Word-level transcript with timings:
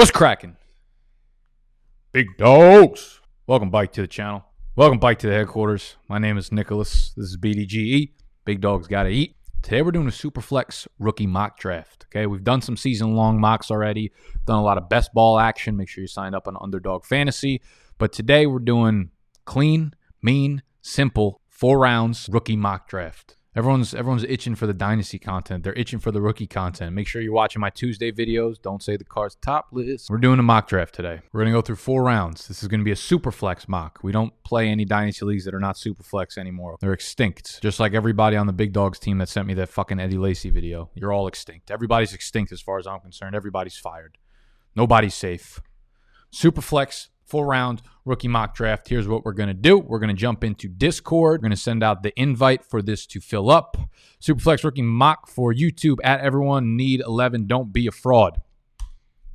What's 0.00 0.10
cracking? 0.10 0.56
Big 2.12 2.38
dogs. 2.38 3.20
Welcome 3.46 3.70
back 3.70 3.92
to 3.92 4.00
the 4.00 4.06
channel. 4.06 4.46
Welcome 4.74 4.98
back 4.98 5.18
to 5.18 5.26
the 5.26 5.34
headquarters. 5.34 5.96
My 6.08 6.16
name 6.16 6.38
is 6.38 6.50
Nicholas. 6.50 7.12
This 7.14 7.26
is 7.26 7.36
BDGE. 7.36 8.12
Big 8.46 8.62
dogs 8.62 8.88
gotta 8.88 9.10
eat. 9.10 9.36
Today 9.60 9.82
we're 9.82 9.90
doing 9.90 10.06
a 10.06 10.10
Superflex 10.10 10.88
rookie 10.98 11.26
mock 11.26 11.58
draft. 11.58 12.06
Okay, 12.08 12.24
we've 12.24 12.42
done 12.42 12.62
some 12.62 12.78
season 12.78 13.14
long 13.14 13.38
mocks 13.38 13.70
already. 13.70 14.10
Done 14.46 14.58
a 14.58 14.62
lot 14.62 14.78
of 14.78 14.88
best 14.88 15.12
ball 15.12 15.38
action. 15.38 15.76
Make 15.76 15.90
sure 15.90 16.00
you 16.00 16.08
signed 16.08 16.34
up 16.34 16.48
on 16.48 16.56
Underdog 16.58 17.04
Fantasy. 17.04 17.60
But 17.98 18.10
today 18.10 18.46
we're 18.46 18.60
doing 18.60 19.10
clean, 19.44 19.92
mean, 20.22 20.62
simple, 20.80 21.42
four 21.50 21.78
rounds 21.78 22.26
rookie 22.32 22.56
mock 22.56 22.88
draft. 22.88 23.36
Everyone's 23.56 23.94
everyone's 23.94 24.22
itching 24.22 24.54
for 24.54 24.68
the 24.68 24.72
dynasty 24.72 25.18
content. 25.18 25.64
They're 25.64 25.72
itching 25.72 25.98
for 25.98 26.12
the 26.12 26.20
rookie 26.20 26.46
content. 26.46 26.94
Make 26.94 27.08
sure 27.08 27.20
you're 27.20 27.32
watching 27.32 27.58
my 27.58 27.70
Tuesday 27.70 28.12
videos. 28.12 28.62
Don't 28.62 28.80
say 28.80 28.96
the 28.96 29.02
cards 29.02 29.36
top 29.42 29.66
list. 29.72 30.08
We're 30.08 30.18
doing 30.18 30.38
a 30.38 30.42
mock 30.44 30.68
draft 30.68 30.94
today. 30.94 31.20
We're 31.32 31.40
gonna 31.40 31.50
go 31.50 31.60
through 31.60 31.76
four 31.76 32.04
rounds. 32.04 32.46
This 32.46 32.62
is 32.62 32.68
gonna 32.68 32.84
be 32.84 32.92
a 32.92 32.96
super 32.96 33.32
flex 33.32 33.68
mock. 33.68 33.98
We 34.04 34.12
don't 34.12 34.32
play 34.44 34.68
any 34.68 34.84
dynasty 34.84 35.24
leagues 35.24 35.44
that 35.46 35.54
are 35.54 35.60
not 35.60 35.76
super 35.76 36.04
flex 36.04 36.38
anymore. 36.38 36.76
They're 36.80 36.92
extinct. 36.92 37.60
Just 37.60 37.80
like 37.80 37.92
everybody 37.92 38.36
on 38.36 38.46
the 38.46 38.52
big 38.52 38.72
dogs 38.72 39.00
team 39.00 39.18
that 39.18 39.28
sent 39.28 39.48
me 39.48 39.54
that 39.54 39.68
fucking 39.68 39.98
Eddie 39.98 40.18
Lacy 40.18 40.50
video. 40.50 40.88
You're 40.94 41.12
all 41.12 41.26
extinct. 41.26 41.72
Everybody's 41.72 42.14
extinct 42.14 42.52
as 42.52 42.60
far 42.60 42.78
as 42.78 42.86
I'm 42.86 43.00
concerned. 43.00 43.34
Everybody's 43.34 43.76
fired. 43.76 44.16
Nobody's 44.76 45.14
safe. 45.16 45.60
Super 46.30 46.60
flex 46.60 47.08
full 47.30 47.44
round 47.44 47.80
rookie 48.04 48.28
mock 48.28 48.54
draft. 48.54 48.88
Here's 48.88 49.06
what 49.06 49.24
we're 49.24 49.32
going 49.32 49.48
to 49.48 49.54
do. 49.54 49.78
We're 49.78 50.00
going 50.00 50.14
to 50.14 50.20
jump 50.20 50.42
into 50.42 50.68
Discord. 50.68 51.40
We're 51.40 51.48
going 51.48 51.56
to 51.56 51.56
send 51.56 51.82
out 51.82 52.02
the 52.02 52.12
invite 52.20 52.64
for 52.64 52.82
this 52.82 53.06
to 53.06 53.20
fill 53.20 53.50
up. 53.50 53.76
Superflex 54.20 54.64
rookie 54.64 54.82
mock 54.82 55.28
for 55.28 55.54
YouTube 55.54 55.98
at 56.02 56.20
everyone 56.20 56.76
need 56.76 57.00
11. 57.00 57.46
Don't 57.46 57.72
be 57.72 57.86
a 57.86 57.92
fraud. 57.92 58.38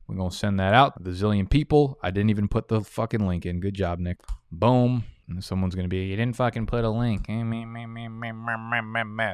We're 0.08 0.18
going 0.18 0.30
to 0.30 0.36
send 0.36 0.60
that 0.60 0.74
out. 0.74 1.04
The 1.04 1.12
zillion 1.12 1.50
people. 1.50 1.98
I 2.04 2.12
didn't 2.12 2.30
even 2.30 2.48
put 2.48 2.68
the 2.68 2.82
fucking 2.82 3.26
link 3.26 3.46
in. 3.46 3.60
Good 3.60 3.74
job, 3.74 4.00
Nick. 4.00 4.18
Boom. 4.52 5.06
And 5.28 5.44
someone's 5.44 5.74
going 5.74 5.86
to 5.86 5.90
be, 5.90 6.04
you 6.06 6.16
didn't 6.16 6.36
fucking 6.36 6.68
put 6.68 6.84
a 6.84 6.90
link. 6.90 7.28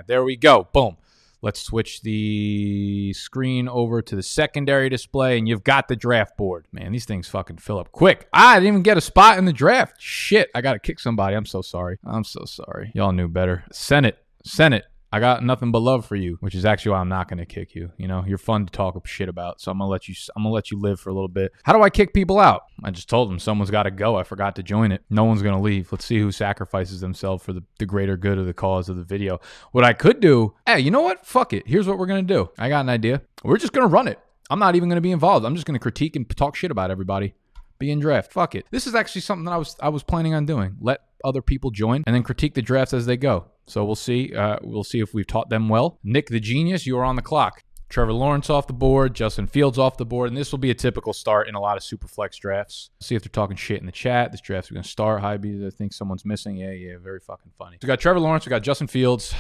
There 0.08 0.24
we 0.24 0.38
go. 0.38 0.68
Boom. 0.72 0.96
Let's 1.44 1.60
switch 1.60 2.02
the 2.04 3.14
screen 3.14 3.68
over 3.68 4.02
to 4.04 4.16
the 4.16 4.22
secondary 4.22 4.90
display, 4.90 5.40
and 5.40 5.48
you've 5.48 5.64
got 5.64 5.88
the 5.88 5.96
draft 5.96 6.38
board. 6.38 6.68
Man, 6.72 6.92
these 6.92 7.06
things 7.06 7.28
fucking 7.28 7.58
fill 7.58 7.80
up 7.80 7.92
quick. 7.92 8.28
I 8.32 8.56
didn't 8.56 8.68
even 8.68 8.84
get 8.84 8.98
a 8.98 9.02
spot 9.02 9.40
in 9.40 9.46
the 9.46 9.54
draft. 9.54 9.96
Shit, 10.00 10.52
I 10.54 10.62
got 10.62 10.74
to 10.74 10.80
kick 10.80 11.00
somebody. 11.00 11.36
I'm 11.36 11.46
so 11.48 11.64
sorry. 11.64 11.98
I'm 12.06 12.24
so 12.24 12.46
sorry. 12.46 12.92
Y'all 12.94 13.12
knew 13.12 13.28
better. 13.28 13.64
Senate. 13.72 14.20
Senate. 14.44 14.86
I 15.12 15.20
got 15.20 15.44
nothing 15.44 15.72
but 15.72 15.80
love 15.80 16.06
for 16.06 16.16
you, 16.16 16.38
which 16.40 16.56
is 16.56 16.64
actually 16.64 16.94
why 16.94 17.00
I'm 17.00 17.10
not 17.10 17.28
going 17.28 17.40
to 17.40 17.46
kick 17.46 17.76
you. 17.76 17.92
You 17.98 18.08
know, 18.08 18.24
you're 18.26 18.38
fun 18.38 18.66
to 18.66 18.72
talk 18.72 19.06
shit 19.06 19.28
about, 19.28 19.60
so 19.60 19.72
I'm 19.72 19.78
gonna 19.78 19.90
let 19.90 20.08
you. 20.08 20.16
I'm 20.36 20.44
gonna 20.44 20.54
let 20.54 20.72
you 20.72 20.80
live 20.80 21.00
for 21.00 21.10
a 21.10 21.14
little 21.14 21.28
bit. 21.28 21.52
How 21.64 21.74
do 21.74 21.82
I 21.82 21.90
kick 21.90 22.14
people 22.14 22.40
out? 22.40 22.64
I 22.84 22.92
just 22.92 23.10
told 23.10 23.30
them 23.30 23.40
someone's 23.40 23.72
got 23.72 23.84
to 23.84 23.92
go. 23.92 24.16
I 24.16 24.24
forgot 24.24 24.56
to 24.58 24.64
join 24.64 24.92
it. 24.92 25.04
No 25.10 25.24
one's 25.24 25.42
gonna 25.42 25.62
leave. 25.62 25.92
Let's 25.92 26.06
see 26.06 26.20
who 26.20 26.32
sacrifices 26.32 27.02
themselves 27.02 27.44
for 27.44 27.54
the, 27.54 27.64
the 27.80 27.86
greater 27.86 28.18
good 28.18 28.38
of 28.38 28.46
the 28.46 28.54
cause 28.54 28.90
of 28.90 28.98
the 28.98 29.04
video. 29.04 29.40
What 29.72 29.84
I 29.84 29.94
could 29.94 30.20
do, 30.20 30.56
hey, 30.66 30.80
you 30.80 30.92
know 30.92 31.02
what? 31.02 31.26
Fuck 31.26 31.54
it. 31.54 31.68
Here's 31.68 31.88
what 31.88 31.98
we're 31.98 32.06
gonna 32.06 32.22
do. 32.22 32.50
I 32.58 32.70
got 32.70 32.82
an 32.82 32.90
idea. 32.90 33.22
We're 33.44 33.58
just 33.58 33.74
gonna 33.74 33.88
run 33.88 34.08
it. 34.08 34.20
I'm 34.50 34.60
not 34.60 34.76
even 34.76 34.90
gonna 34.90 35.02
be 35.02 35.12
involved. 35.12 35.46
I'm 35.46 35.56
just 35.56 35.66
gonna 35.66 35.80
critique 35.80 36.16
and 36.16 36.30
talk 36.38 36.56
shit 36.56 36.72
about 36.72 36.92
everybody. 36.92 37.36
Be 37.82 37.92
in 37.92 38.00
draft. 38.00 38.32
Fuck 38.32 38.54
it. 38.54 38.68
This 38.70 38.86
is 38.86 38.94
actually 38.94 39.22
something 39.22 39.46
that 39.46 39.52
I 39.52 39.58
was 39.58 39.76
I 39.82 39.90
was 39.90 40.04
planning 40.04 40.36
on 40.36 40.46
doing. 40.46 40.78
Let 40.80 41.02
other 41.26 41.42
people 41.42 41.72
join 41.72 42.04
and 42.06 42.16
then 42.16 42.22
critique 42.22 42.54
the 42.54 42.62
drafts 42.62 42.94
as 42.94 43.08
they 43.08 43.18
go. 43.18 43.46
So 43.66 43.84
we'll 43.84 43.96
see. 43.96 44.36
Uh, 44.36 44.58
we'll 44.62 44.84
see 44.84 45.00
if 45.00 45.16
we've 45.16 45.26
taught 45.26 45.50
them 45.50 45.68
well. 45.68 45.98
Nick 46.04 46.28
the 46.28 46.40
genius, 46.40 46.86
you 46.86 46.98
are 47.00 47.04
on 47.04 47.16
the 47.16 47.24
clock. 47.24 47.64
Trevor 47.90 48.14
Lawrence 48.14 48.50
off 48.50 48.68
the 48.68 48.74
board, 48.74 49.16
Justin 49.16 49.48
Fields 49.48 49.80
off 49.80 49.98
the 49.98 50.06
board, 50.06 50.30
and 50.30 50.38
this 50.38 50.52
will 50.52 50.60
be 50.60 50.70
a 50.70 50.76
typical 50.76 51.12
start 51.12 51.50
in 51.50 51.56
a 51.56 51.60
lot 51.60 51.76
of 51.76 51.84
super 51.84 52.08
flex 52.08 52.38
drafts. 52.38 52.92
See 53.02 53.16
if 53.16 53.24
they're 53.24 53.30
talking 53.30 53.58
shit 53.58 53.80
in 53.80 53.88
the 53.88 53.92
chat. 53.92 54.32
This 54.32 54.42
draft's 54.42 54.70
going 54.70 54.84
to 54.84 54.88
start. 54.88 55.22
High 55.22 55.34
I 55.34 55.70
think 55.72 55.92
someone's 55.92 56.24
missing. 56.24 56.56
Yeah, 56.56 56.72
yeah, 56.72 56.98
very 57.02 57.20
fucking 57.20 57.52
funny. 57.58 57.78
So 57.82 57.86
we 57.86 57.88
got 57.88 58.00
Trevor 58.00 58.20
Lawrence, 58.20 58.46
we 58.46 58.52
got 58.52 58.62
Justin 58.62 58.88
Fields, 58.88 59.34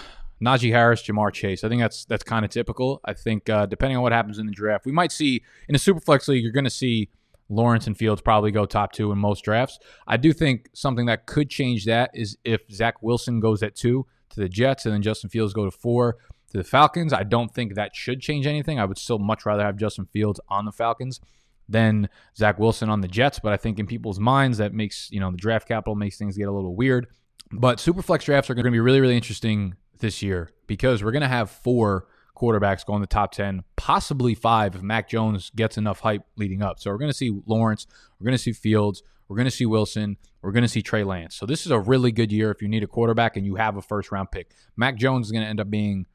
Najee 0.43 0.71
Harris, 0.71 1.03
Ja'Marr 1.03 1.31
Chase. 1.31 1.63
I 1.63 1.69
think 1.69 1.81
that's 1.81 2.05
that's 2.05 2.23
kind 2.23 2.43
of 2.43 2.49
typical. 2.49 2.99
I 3.05 3.13
think 3.13 3.49
uh, 3.49 3.67
depending 3.67 3.97
on 3.97 4.03
what 4.03 4.11
happens 4.11 4.39
in 4.39 4.47
the 4.47 4.51
draft, 4.51 4.85
we 4.85 4.91
might 4.91 5.11
see 5.11 5.43
in 5.69 5.75
a 5.75 5.79
super 5.79 5.99
flex 5.99 6.27
league, 6.27 6.43
you're 6.43 6.51
going 6.51 6.63
to 6.65 6.69
see 6.69 7.09
Lawrence 7.51 7.85
and 7.85 7.97
Fields 7.97 8.21
probably 8.21 8.51
go 8.51 8.65
top 8.65 8.93
two 8.93 9.11
in 9.11 9.17
most 9.17 9.43
drafts. 9.43 9.77
I 10.07 10.17
do 10.17 10.31
think 10.33 10.69
something 10.73 11.05
that 11.07 11.27
could 11.27 11.49
change 11.49 11.85
that 11.85 12.11
is 12.13 12.37
if 12.45 12.61
Zach 12.71 13.03
Wilson 13.03 13.39
goes 13.39 13.61
at 13.61 13.75
two 13.75 14.07
to 14.29 14.39
the 14.39 14.49
Jets 14.49 14.85
and 14.85 14.93
then 14.93 15.01
Justin 15.01 15.29
Fields 15.29 15.53
go 15.53 15.65
to 15.65 15.71
four 15.71 16.17
to 16.51 16.57
the 16.57 16.63
Falcons. 16.63 17.13
I 17.13 17.23
don't 17.23 17.53
think 17.53 17.75
that 17.75 17.95
should 17.95 18.21
change 18.21 18.47
anything. 18.47 18.79
I 18.79 18.85
would 18.85 18.97
still 18.97 19.19
much 19.19 19.45
rather 19.45 19.63
have 19.63 19.75
Justin 19.75 20.05
Fields 20.05 20.39
on 20.47 20.65
the 20.65 20.71
Falcons 20.71 21.19
than 21.67 22.09
Zach 22.37 22.57
Wilson 22.57 22.89
on 22.89 23.01
the 23.01 23.07
Jets. 23.07 23.39
But 23.39 23.53
I 23.53 23.57
think 23.57 23.79
in 23.79 23.85
people's 23.85 24.19
minds 24.19 24.57
that 24.59 24.73
makes, 24.73 25.09
you 25.11 25.19
know, 25.19 25.31
the 25.31 25.37
draft 25.37 25.67
capital 25.67 25.95
makes 25.95 26.17
things 26.17 26.37
get 26.37 26.47
a 26.47 26.51
little 26.51 26.75
weird. 26.75 27.07
But 27.51 27.81
super 27.81 28.01
flex 28.01 28.25
drafts 28.25 28.49
are 28.49 28.53
going 28.53 28.65
to 28.65 28.71
be 28.71 28.79
really, 28.79 29.01
really 29.01 29.17
interesting 29.17 29.75
this 29.99 30.21
year 30.21 30.49
because 30.67 31.03
we're 31.03 31.11
going 31.11 31.21
to 31.21 31.27
have 31.27 31.49
four 31.51 32.07
quarterbacks 32.41 32.85
going 32.85 33.01
the 33.01 33.07
top 33.07 33.31
10, 33.31 33.63
possibly 33.75 34.33
five 34.33 34.75
if 34.75 34.81
Mac 34.81 35.07
Jones 35.07 35.51
gets 35.55 35.77
enough 35.77 35.99
hype 35.99 36.23
leading 36.37 36.61
up. 36.61 36.79
So 36.79 36.89
we're 36.89 36.97
going 36.97 37.11
to 37.11 37.17
see 37.17 37.39
Lawrence, 37.45 37.85
we're 38.19 38.25
going 38.25 38.37
to 38.37 38.41
see 38.41 38.53
Fields, 38.53 39.03
we're 39.27 39.35
going 39.37 39.45
to 39.45 39.51
see 39.51 39.65
Wilson, 39.65 40.17
we're 40.41 40.51
going 40.51 40.63
to 40.63 40.69
see 40.69 40.81
Trey 40.81 41.03
Lance. 41.03 41.35
So 41.35 41.45
this 41.45 41.65
is 41.65 41.71
a 41.71 41.79
really 41.79 42.11
good 42.11 42.31
year 42.31 42.51
if 42.51 42.61
you 42.61 42.67
need 42.67 42.83
a 42.83 42.87
quarterback 42.87 43.37
and 43.37 43.45
you 43.45 43.55
have 43.55 43.77
a 43.77 43.81
first 43.81 44.11
round 44.11 44.31
pick. 44.31 44.51
Mac 44.75 44.95
Jones 44.95 45.27
is 45.27 45.31
going 45.31 45.43
to 45.43 45.49
end 45.49 45.59
up 45.59 45.69
being 45.69 46.07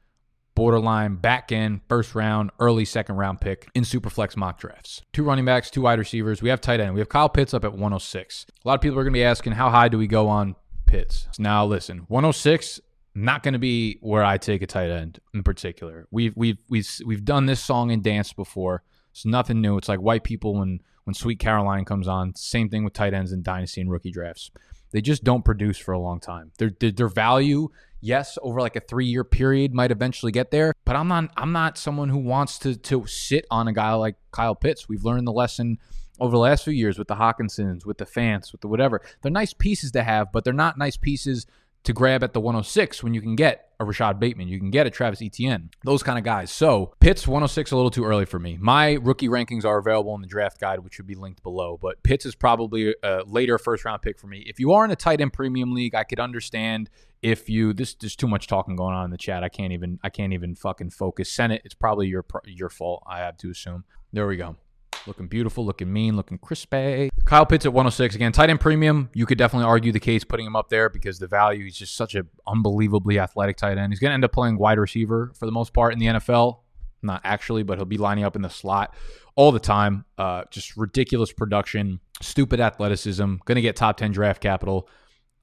borderline 0.57 1.15
back 1.15 1.51
end, 1.51 1.81
first 1.87 2.15
round, 2.15 2.49
early 2.59 2.83
second 2.83 3.15
round 3.15 3.39
pick 3.39 3.69
in 3.75 3.83
Superflex 3.83 4.35
mock 4.35 4.59
drafts. 4.59 5.03
Two 5.13 5.23
running 5.23 5.45
backs, 5.45 5.69
two 5.69 5.81
wide 5.81 5.99
receivers. 5.99 6.41
We 6.41 6.49
have 6.49 6.59
tight 6.59 6.79
end. 6.79 6.95
We 6.95 6.99
have 6.99 7.09
Kyle 7.09 7.29
Pitts 7.29 7.53
up 7.53 7.63
at 7.63 7.73
106. 7.73 8.47
A 8.65 8.67
lot 8.67 8.73
of 8.73 8.81
people 8.81 8.97
are 8.97 9.03
going 9.03 9.13
to 9.13 9.17
be 9.17 9.23
asking, 9.23 9.53
how 9.53 9.69
high 9.69 9.87
do 9.87 9.97
we 9.97 10.07
go 10.07 10.27
on 10.27 10.55
Pitts? 10.87 11.27
Now, 11.37 11.63
listen, 11.65 12.05
106 12.07 12.81
not 13.23 13.43
going 13.43 13.53
to 13.53 13.59
be 13.59 13.97
where 14.01 14.23
I 14.23 14.37
take 14.37 14.61
a 14.61 14.67
tight 14.67 14.89
end 14.89 15.19
in 15.33 15.43
particular. 15.43 16.07
We've 16.11 16.35
we've 16.35 16.57
we've 16.69 16.87
we've 17.05 17.25
done 17.25 17.45
this 17.45 17.61
song 17.61 17.91
and 17.91 18.03
dance 18.03 18.31
before. 18.33 18.83
It's 19.11 19.25
nothing 19.25 19.61
new. 19.61 19.77
It's 19.77 19.89
like 19.89 19.99
white 19.99 20.23
people 20.23 20.59
when 20.59 20.81
when 21.05 21.13
Sweet 21.13 21.39
Caroline 21.39 21.85
comes 21.85 22.07
on. 22.07 22.35
Same 22.35 22.69
thing 22.69 22.83
with 22.83 22.93
tight 22.93 23.13
ends 23.13 23.31
in 23.31 23.41
dynasty 23.41 23.81
and 23.81 23.89
rookie 23.89 24.11
drafts. 24.11 24.51
They 24.91 25.01
just 25.01 25.23
don't 25.23 25.43
produce 25.43 25.77
for 25.77 25.93
a 25.93 25.99
long 25.99 26.19
time. 26.19 26.51
Their 26.59 26.69
their 26.69 27.09
value, 27.09 27.69
yes, 28.01 28.37
over 28.41 28.61
like 28.61 28.75
a 28.75 28.81
three 28.81 29.07
year 29.07 29.23
period 29.23 29.73
might 29.73 29.91
eventually 29.91 30.31
get 30.31 30.51
there. 30.51 30.73
But 30.85 30.95
I'm 30.95 31.07
not 31.07 31.31
I'm 31.35 31.51
not 31.51 31.77
someone 31.77 32.09
who 32.09 32.19
wants 32.19 32.59
to 32.59 32.75
to 32.75 33.05
sit 33.07 33.45
on 33.49 33.67
a 33.67 33.73
guy 33.73 33.93
like 33.93 34.15
Kyle 34.31 34.55
Pitts. 34.55 34.87
We've 34.87 35.03
learned 35.03 35.27
the 35.27 35.33
lesson 35.33 35.79
over 36.19 36.31
the 36.31 36.39
last 36.39 36.63
few 36.63 36.73
years 36.73 36.97
with 36.97 37.07
the 37.07 37.15
Hockensons, 37.15 37.85
with 37.85 37.97
the 37.97 38.05
Fants, 38.05 38.51
with 38.51 38.61
the 38.61 38.67
whatever. 38.67 39.01
They're 39.21 39.31
nice 39.31 39.53
pieces 39.53 39.91
to 39.91 40.03
have, 40.03 40.31
but 40.31 40.43
they're 40.43 40.53
not 40.53 40.77
nice 40.77 40.97
pieces 40.97 41.45
to 41.87 41.93
grab 41.93 42.21
at 42.21 42.33
the 42.33 42.41
106 42.41 43.01
when 43.01 43.13
you 43.13 43.21
can 43.21 43.35
get 43.35 43.71
a 43.79 43.85
Rashod 43.85 44.19
Bateman, 44.19 44.49
you 44.49 44.59
can 44.59 44.71
get 44.71 44.85
a 44.85 44.89
Travis 44.89 45.21
Etienne, 45.21 45.69
those 45.85 46.03
kind 46.03 46.17
of 46.17 46.25
guys. 46.25 46.51
So 46.51 46.93
Pitts 46.99 47.25
106 47.25 47.71
a 47.71 47.75
little 47.77 47.89
too 47.89 48.03
early 48.03 48.25
for 48.25 48.39
me. 48.39 48.57
My 48.59 48.93
rookie 48.93 49.29
rankings 49.29 49.63
are 49.63 49.77
available 49.77 50.13
in 50.13 50.19
the 50.19 50.27
draft 50.27 50.59
guide, 50.59 50.79
which 50.79 50.95
should 50.95 51.07
be 51.07 51.15
linked 51.15 51.43
below. 51.43 51.79
But 51.81 52.03
Pitts 52.03 52.25
is 52.25 52.35
probably 52.35 52.93
a 53.01 53.23
later 53.25 53.57
first 53.57 53.85
round 53.85 54.01
pick 54.01 54.19
for 54.19 54.27
me. 54.27 54.43
If 54.47 54.59
you 54.59 54.73
are 54.73 54.83
in 54.83 54.91
a 54.91 54.97
tight 54.97 55.21
end 55.21 55.31
premium 55.31 55.73
league, 55.73 55.95
I 55.95 56.03
could 56.03 56.19
understand 56.19 56.89
if 57.21 57.49
you 57.49 57.71
this 57.71 57.93
there's 57.95 58.17
too 58.17 58.27
much 58.27 58.47
talking 58.47 58.75
going 58.75 58.93
on 58.93 59.05
in 59.05 59.11
the 59.11 59.17
chat. 59.17 59.43
I 59.43 59.49
can't 59.49 59.71
even 59.71 59.97
I 60.03 60.09
can't 60.09 60.33
even 60.33 60.55
fucking 60.55 60.89
focus. 60.89 61.31
Senate, 61.31 61.61
it's 61.63 61.73
probably 61.73 62.07
your 62.07 62.25
your 62.45 62.69
fault. 62.69 63.03
I 63.07 63.19
have 63.19 63.37
to 63.37 63.49
assume. 63.49 63.85
There 64.11 64.27
we 64.27 64.35
go. 64.35 64.57
Looking 65.07 65.27
beautiful, 65.27 65.65
looking 65.65 65.91
mean, 65.91 66.17
looking 66.17 66.37
crispy. 66.37 67.09
Kyle 67.23 67.45
Pitts 67.45 67.65
at 67.65 67.71
106. 67.71 68.15
Again, 68.15 68.33
tight 68.33 68.49
end 68.49 68.59
premium. 68.59 69.09
You 69.13 69.25
could 69.25 69.37
definitely 69.37 69.65
argue 69.65 69.93
the 69.93 70.01
case 70.01 70.25
putting 70.25 70.45
him 70.45 70.55
up 70.55 70.67
there 70.69 70.89
because 70.89 71.17
the 71.17 71.27
value, 71.27 71.63
he's 71.63 71.77
just 71.77 71.95
such 71.95 72.13
an 72.15 72.27
unbelievably 72.45 73.17
athletic 73.17 73.55
tight 73.55 73.77
end. 73.77 73.93
He's 73.93 73.99
going 73.99 74.11
to 74.11 74.15
end 74.15 74.25
up 74.25 74.33
playing 74.33 74.57
wide 74.57 74.79
receiver 74.79 75.31
for 75.35 75.45
the 75.45 75.51
most 75.51 75.73
part 75.73 75.93
in 75.93 75.99
the 75.99 76.07
NFL. 76.07 76.59
Not 77.01 77.21
actually, 77.23 77.63
but 77.63 77.77
he'll 77.77 77.85
be 77.85 77.97
lining 77.97 78.25
up 78.25 78.35
in 78.35 78.41
the 78.41 78.49
slot 78.49 78.93
all 79.35 79.53
the 79.53 79.59
time. 79.59 80.03
Uh, 80.17 80.43
just 80.51 80.75
ridiculous 80.75 81.31
production, 81.31 82.01
stupid 82.21 82.59
athleticism, 82.59 83.35
going 83.45 83.55
to 83.55 83.61
get 83.61 83.77
top 83.77 83.97
10 83.97 84.11
draft 84.11 84.41
capital. 84.41 84.89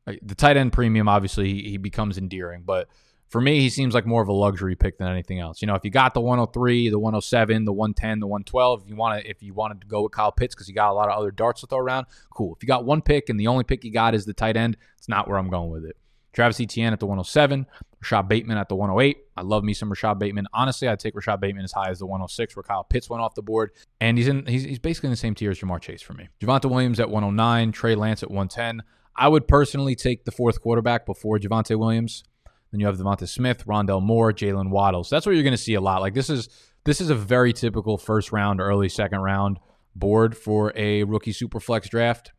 The 0.04 0.34
tight 0.34 0.58
end 0.58 0.74
premium, 0.74 1.08
obviously, 1.08 1.62
he 1.62 1.78
becomes 1.78 2.18
endearing, 2.18 2.64
but 2.66 2.88
for 3.34 3.40
me, 3.40 3.58
he 3.58 3.68
seems 3.68 3.94
like 3.94 4.06
more 4.06 4.22
of 4.22 4.28
a 4.28 4.32
luxury 4.32 4.76
pick 4.76 4.96
than 4.96 5.08
anything 5.08 5.40
else. 5.40 5.60
You 5.60 5.66
know, 5.66 5.74
if 5.74 5.84
you 5.84 5.90
got 5.90 6.14
the 6.14 6.20
103, 6.20 6.88
the 6.88 7.00
107, 7.00 7.64
the 7.64 7.72
110, 7.72 8.20
the 8.20 8.28
112, 8.28 8.82
if 8.82 8.88
you 8.88 8.94
want 8.94 9.20
to, 9.20 9.28
if 9.28 9.42
you 9.42 9.52
wanted 9.52 9.80
to 9.80 9.88
go 9.88 10.04
with 10.04 10.12
Kyle 10.12 10.30
Pitts 10.30 10.54
because 10.54 10.68
you 10.68 10.74
got 10.76 10.92
a 10.92 10.94
lot 10.94 11.08
of 11.08 11.18
other 11.18 11.32
darts 11.32 11.62
to 11.62 11.66
throw 11.66 11.80
around, 11.80 12.06
cool. 12.30 12.54
If 12.54 12.62
you 12.62 12.68
got 12.68 12.84
one 12.84 13.02
pick 13.02 13.28
and 13.28 13.40
the 13.40 13.48
only 13.48 13.64
pick 13.64 13.82
you 13.82 13.90
got 13.90 14.14
is 14.14 14.24
the 14.24 14.34
tight 14.34 14.56
end, 14.56 14.76
it's 14.96 15.08
not 15.08 15.26
where 15.26 15.36
I'm 15.36 15.50
going 15.50 15.70
with 15.70 15.84
it. 15.84 15.96
Travis 16.32 16.60
Etienne 16.60 16.92
at 16.92 17.00
the 17.00 17.06
107, 17.06 17.66
Rashod 18.00 18.28
Bateman 18.28 18.56
at 18.56 18.68
the 18.68 18.76
108. 18.76 19.16
I 19.36 19.42
love 19.42 19.64
me 19.64 19.74
some 19.74 19.90
Rashod 19.90 20.20
Bateman. 20.20 20.46
Honestly, 20.54 20.86
I'd 20.86 21.00
take 21.00 21.16
Rashod 21.16 21.40
Bateman 21.40 21.64
as 21.64 21.72
high 21.72 21.90
as 21.90 21.98
the 21.98 22.06
106, 22.06 22.54
where 22.54 22.62
Kyle 22.62 22.84
Pitts 22.84 23.10
went 23.10 23.20
off 23.20 23.34
the 23.34 23.42
board, 23.42 23.72
and 24.00 24.16
he's 24.16 24.28
in. 24.28 24.46
He's, 24.46 24.62
he's 24.62 24.78
basically 24.78 25.08
in 25.08 25.12
the 25.12 25.16
same 25.16 25.34
tier 25.34 25.50
as 25.50 25.58
Ja'Marr 25.58 25.80
Chase 25.80 26.02
for 26.02 26.14
me. 26.14 26.28
Javonte 26.40 26.70
Williams 26.70 27.00
at 27.00 27.10
109, 27.10 27.72
Trey 27.72 27.96
Lance 27.96 28.22
at 28.22 28.30
110. 28.30 28.84
I 29.16 29.26
would 29.26 29.48
personally 29.48 29.96
take 29.96 30.24
the 30.24 30.30
fourth 30.30 30.60
quarterback 30.60 31.04
before 31.04 31.40
Javonte 31.40 31.76
Williams. 31.76 32.22
Then 32.74 32.80
you 32.80 32.86
have 32.88 32.98
Devonta 32.98 33.28
Smith, 33.28 33.64
Rondale 33.66 34.02
Moore, 34.02 34.32
Jalen 34.32 34.68
Waddle. 34.68 35.04
So 35.04 35.14
that's 35.14 35.26
what 35.26 35.36
you're 35.36 35.44
going 35.44 35.52
to 35.52 35.56
see 35.56 35.74
a 35.74 35.80
lot. 35.80 36.00
Like 36.00 36.12
this 36.12 36.28
is 36.28 36.48
this 36.82 37.00
is 37.00 37.08
a 37.08 37.14
very 37.14 37.52
typical 37.52 37.98
first 37.98 38.32
round, 38.32 38.60
or 38.60 38.64
early 38.64 38.88
second 38.88 39.20
round 39.20 39.60
board 39.94 40.36
for 40.36 40.72
a 40.74 41.04
rookie 41.04 41.30
super 41.30 41.60
flex 41.60 41.88
draft 41.88 42.32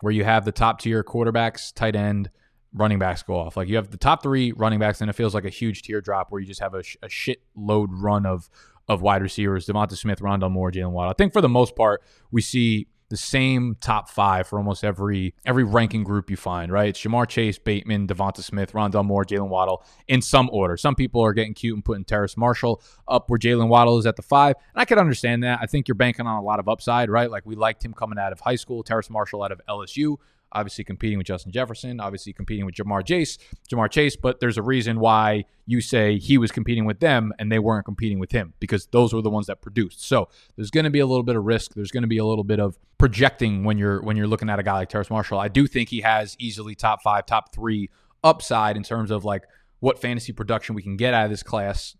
where 0.00 0.12
you 0.12 0.22
have 0.22 0.44
the 0.44 0.52
top 0.52 0.80
tier 0.80 1.02
quarterbacks, 1.02 1.74
tight 1.74 1.96
end, 1.96 2.30
running 2.72 3.00
backs 3.00 3.24
go 3.24 3.34
off. 3.34 3.56
Like 3.56 3.66
you 3.66 3.74
have 3.74 3.90
the 3.90 3.96
top 3.96 4.22
three 4.22 4.52
running 4.52 4.78
backs, 4.78 5.00
and 5.00 5.10
it 5.10 5.14
feels 5.14 5.34
like 5.34 5.44
a 5.44 5.50
huge 5.50 5.82
tier 5.82 6.00
drop 6.00 6.30
where 6.30 6.40
you 6.40 6.46
just 6.46 6.60
have 6.60 6.74
a, 6.74 6.84
a 7.02 7.08
shit 7.08 7.42
load 7.56 7.90
run 7.92 8.26
of 8.26 8.48
of 8.86 9.02
wide 9.02 9.22
receivers: 9.22 9.66
Devonta 9.66 9.96
Smith, 9.96 10.20
Rondale 10.20 10.52
Moore, 10.52 10.70
Jalen 10.70 10.92
Waddle. 10.92 11.10
I 11.10 11.14
think 11.14 11.32
for 11.32 11.40
the 11.40 11.48
most 11.48 11.74
part, 11.74 12.00
we 12.30 12.42
see 12.42 12.86
the 13.10 13.16
same 13.16 13.76
top 13.80 14.08
five 14.08 14.46
for 14.46 14.56
almost 14.56 14.84
every 14.84 15.34
every 15.44 15.64
ranking 15.64 16.04
group 16.04 16.30
you 16.30 16.36
find, 16.36 16.72
right? 16.72 16.88
It's 16.88 17.00
Ja'Marr 17.00 17.28
Chase, 17.28 17.58
Bateman, 17.58 18.06
Devonta 18.06 18.42
Smith, 18.42 18.72
Rondale 18.72 19.04
Moore, 19.04 19.24
Jalen 19.24 19.48
Waddle 19.48 19.84
in 20.08 20.22
some 20.22 20.48
order. 20.52 20.76
Some 20.76 20.94
people 20.94 21.20
are 21.20 21.32
getting 21.32 21.52
cute 21.52 21.74
and 21.74 21.84
putting 21.84 22.04
Terrace 22.04 22.36
Marshall 22.36 22.80
up 23.08 23.28
where 23.28 23.38
Jalen 23.38 23.68
Waddle 23.68 23.98
is 23.98 24.06
at 24.06 24.16
the 24.16 24.22
five. 24.22 24.54
And 24.74 24.80
I 24.80 24.84
can 24.84 24.98
understand 24.98 25.42
that. 25.42 25.58
I 25.60 25.66
think 25.66 25.88
you're 25.88 25.96
banking 25.96 26.26
on 26.26 26.36
a 26.36 26.42
lot 26.42 26.60
of 26.60 26.68
upside, 26.68 27.10
right? 27.10 27.30
Like 27.30 27.44
we 27.44 27.56
liked 27.56 27.84
him 27.84 27.92
coming 27.92 28.18
out 28.18 28.32
of 28.32 28.40
high 28.40 28.54
school, 28.54 28.82
Terrace 28.84 29.10
Marshall 29.10 29.42
out 29.42 29.52
of 29.52 29.60
LSU 29.68 30.16
obviously 30.52 30.84
competing 30.84 31.18
with 31.18 31.26
Justin 31.26 31.52
Jefferson, 31.52 32.00
obviously 32.00 32.32
competing 32.32 32.66
with 32.66 32.74
Ja'Marr 32.74 33.06
Chase, 33.06 33.38
Ja'Marr 33.70 33.90
Chase, 33.90 34.16
but 34.16 34.40
there's 34.40 34.58
a 34.58 34.62
reason 34.62 34.98
why 34.98 35.44
you 35.66 35.80
say 35.80 36.18
he 36.18 36.38
was 36.38 36.50
competing 36.50 36.84
with 36.84 37.00
them 37.00 37.32
and 37.38 37.50
they 37.50 37.58
weren't 37.58 37.84
competing 37.84 38.18
with 38.18 38.32
him 38.32 38.54
because 38.58 38.86
those 38.86 39.12
were 39.12 39.22
the 39.22 39.30
ones 39.30 39.46
that 39.46 39.62
produced. 39.62 40.04
So 40.04 40.28
there's 40.56 40.70
going 40.70 40.84
to 40.84 40.90
be 40.90 40.98
a 40.98 41.06
little 41.06 41.22
bit 41.22 41.36
of 41.36 41.44
risk. 41.44 41.74
There's 41.74 41.90
going 41.90 42.02
to 42.02 42.08
be 42.08 42.18
a 42.18 42.24
little 42.24 42.44
bit 42.44 42.58
of 42.58 42.78
projecting 42.98 43.64
when 43.64 43.78
you're 43.78 44.02
when 44.02 44.16
you're 44.16 44.26
looking 44.26 44.50
at 44.50 44.58
a 44.58 44.62
guy 44.62 44.74
like 44.74 44.88
Terrace 44.88 45.10
Marshall. 45.10 45.38
I 45.38 45.48
do 45.48 45.66
think 45.66 45.88
he 45.88 46.00
has 46.00 46.36
easily 46.38 46.74
top 46.74 47.02
five, 47.02 47.26
top 47.26 47.54
three 47.54 47.90
upside 48.24 48.76
in 48.76 48.82
terms 48.82 49.10
of 49.10 49.24
like 49.24 49.44
what 49.78 50.00
fantasy 50.00 50.32
production 50.32 50.74
we 50.74 50.82
can 50.82 50.96
get 50.96 51.14
out 51.14 51.24
of 51.24 51.30
this 51.30 51.42
class 51.42 51.96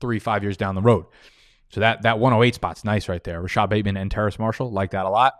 three, 0.00 0.18
five 0.18 0.42
years 0.42 0.56
down 0.56 0.74
the 0.74 0.82
road. 0.82 1.06
So 1.70 1.80
that 1.80 2.02
that 2.02 2.18
108 2.18 2.54
spot's 2.54 2.84
nice 2.84 3.08
right 3.08 3.22
there. 3.24 3.40
Rashod 3.40 3.70
Bateman 3.70 3.96
and 3.96 4.10
Terrace 4.10 4.38
Marshall 4.38 4.70
like 4.70 4.90
that 4.90 5.06
a 5.06 5.10
lot 5.10 5.34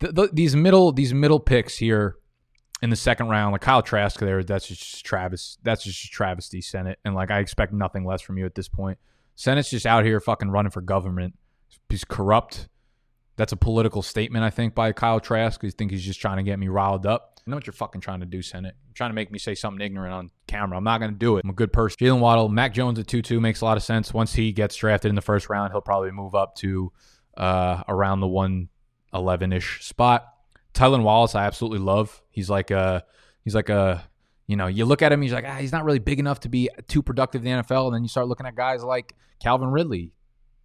the, 0.00 0.12
the, 0.12 0.30
these 0.32 0.54
middle 0.56 0.92
these 0.92 1.12
middle 1.12 1.40
picks 1.40 1.78
here 1.78 2.16
in 2.80 2.90
the 2.90 2.96
second 2.96 3.28
round, 3.28 3.52
like 3.52 3.60
Kyle 3.60 3.82
Trask 3.82 4.18
there, 4.20 4.44
that's 4.44 4.68
just 4.68 5.04
Travis. 5.04 5.58
That's 5.62 5.82
just 5.82 6.12
travesty, 6.12 6.60
Senate. 6.60 6.98
And 7.04 7.14
like 7.14 7.30
I 7.30 7.40
expect 7.40 7.72
nothing 7.72 8.04
less 8.04 8.20
from 8.20 8.38
you 8.38 8.46
at 8.46 8.54
this 8.54 8.68
point. 8.68 8.98
Senate's 9.34 9.70
just 9.70 9.86
out 9.86 10.04
here 10.04 10.20
fucking 10.20 10.50
running 10.50 10.70
for 10.70 10.80
government. 10.80 11.34
He's 11.88 12.04
corrupt. 12.04 12.68
That's 13.36 13.52
a 13.52 13.56
political 13.56 14.02
statement, 14.02 14.44
I 14.44 14.50
think, 14.50 14.74
by 14.74 14.92
Kyle 14.92 15.20
Trask. 15.20 15.64
I 15.64 15.70
think 15.70 15.92
he's 15.92 16.04
just 16.04 16.20
trying 16.20 16.38
to 16.38 16.42
get 16.42 16.58
me 16.58 16.66
riled 16.68 17.06
up. 17.06 17.40
I 17.46 17.50
know 17.50 17.56
what 17.56 17.66
you're 17.66 17.72
fucking 17.72 18.00
trying 18.00 18.20
to 18.20 18.26
do, 18.26 18.42
Senate. 18.42 18.74
You're 18.86 18.94
trying 18.94 19.10
to 19.10 19.14
make 19.14 19.30
me 19.30 19.38
say 19.38 19.54
something 19.54 19.84
ignorant 19.84 20.12
on 20.12 20.30
camera. 20.48 20.76
I'm 20.76 20.84
not 20.84 20.98
going 20.98 21.12
to 21.12 21.16
do 21.16 21.36
it. 21.36 21.44
I'm 21.44 21.50
a 21.50 21.54
good 21.54 21.72
person. 21.72 21.96
Jalen 22.00 22.18
Waddle, 22.18 22.48
Mac 22.48 22.74
Jones 22.74 22.98
at 22.98 23.06
2 23.06 23.22
2 23.22 23.40
makes 23.40 23.60
a 23.60 23.64
lot 23.64 23.76
of 23.76 23.82
sense. 23.82 24.12
Once 24.12 24.34
he 24.34 24.52
gets 24.52 24.76
drafted 24.76 25.08
in 25.08 25.14
the 25.14 25.22
first 25.22 25.48
round, 25.48 25.72
he'll 25.72 25.80
probably 25.80 26.10
move 26.10 26.34
up 26.34 26.56
to 26.56 26.92
uh, 27.36 27.84
around 27.88 28.20
the 28.20 28.26
one 28.26 28.68
11 29.14 29.52
ish 29.52 29.84
spot. 29.84 30.26
Tylan 30.74 31.02
Wallace, 31.02 31.34
I 31.34 31.44
absolutely 31.46 31.78
love. 31.78 32.22
He's 32.30 32.50
like 32.50 32.70
a, 32.70 33.04
he's 33.44 33.54
like 33.54 33.68
a, 33.68 34.04
you 34.46 34.56
know, 34.56 34.66
you 34.66 34.84
look 34.84 35.02
at 35.02 35.12
him, 35.12 35.22
he's 35.22 35.32
like, 35.32 35.44
ah, 35.46 35.56
he's 35.56 35.72
not 35.72 35.84
really 35.84 35.98
big 35.98 36.18
enough 36.18 36.40
to 36.40 36.48
be 36.48 36.70
too 36.88 37.02
productive 37.02 37.44
in 37.44 37.58
the 37.58 37.62
NFL. 37.62 37.86
And 37.86 37.94
then 37.94 38.02
you 38.02 38.08
start 38.08 38.28
looking 38.28 38.46
at 38.46 38.54
guys 38.54 38.82
like 38.82 39.14
Calvin 39.40 39.70
Ridley, 39.70 40.12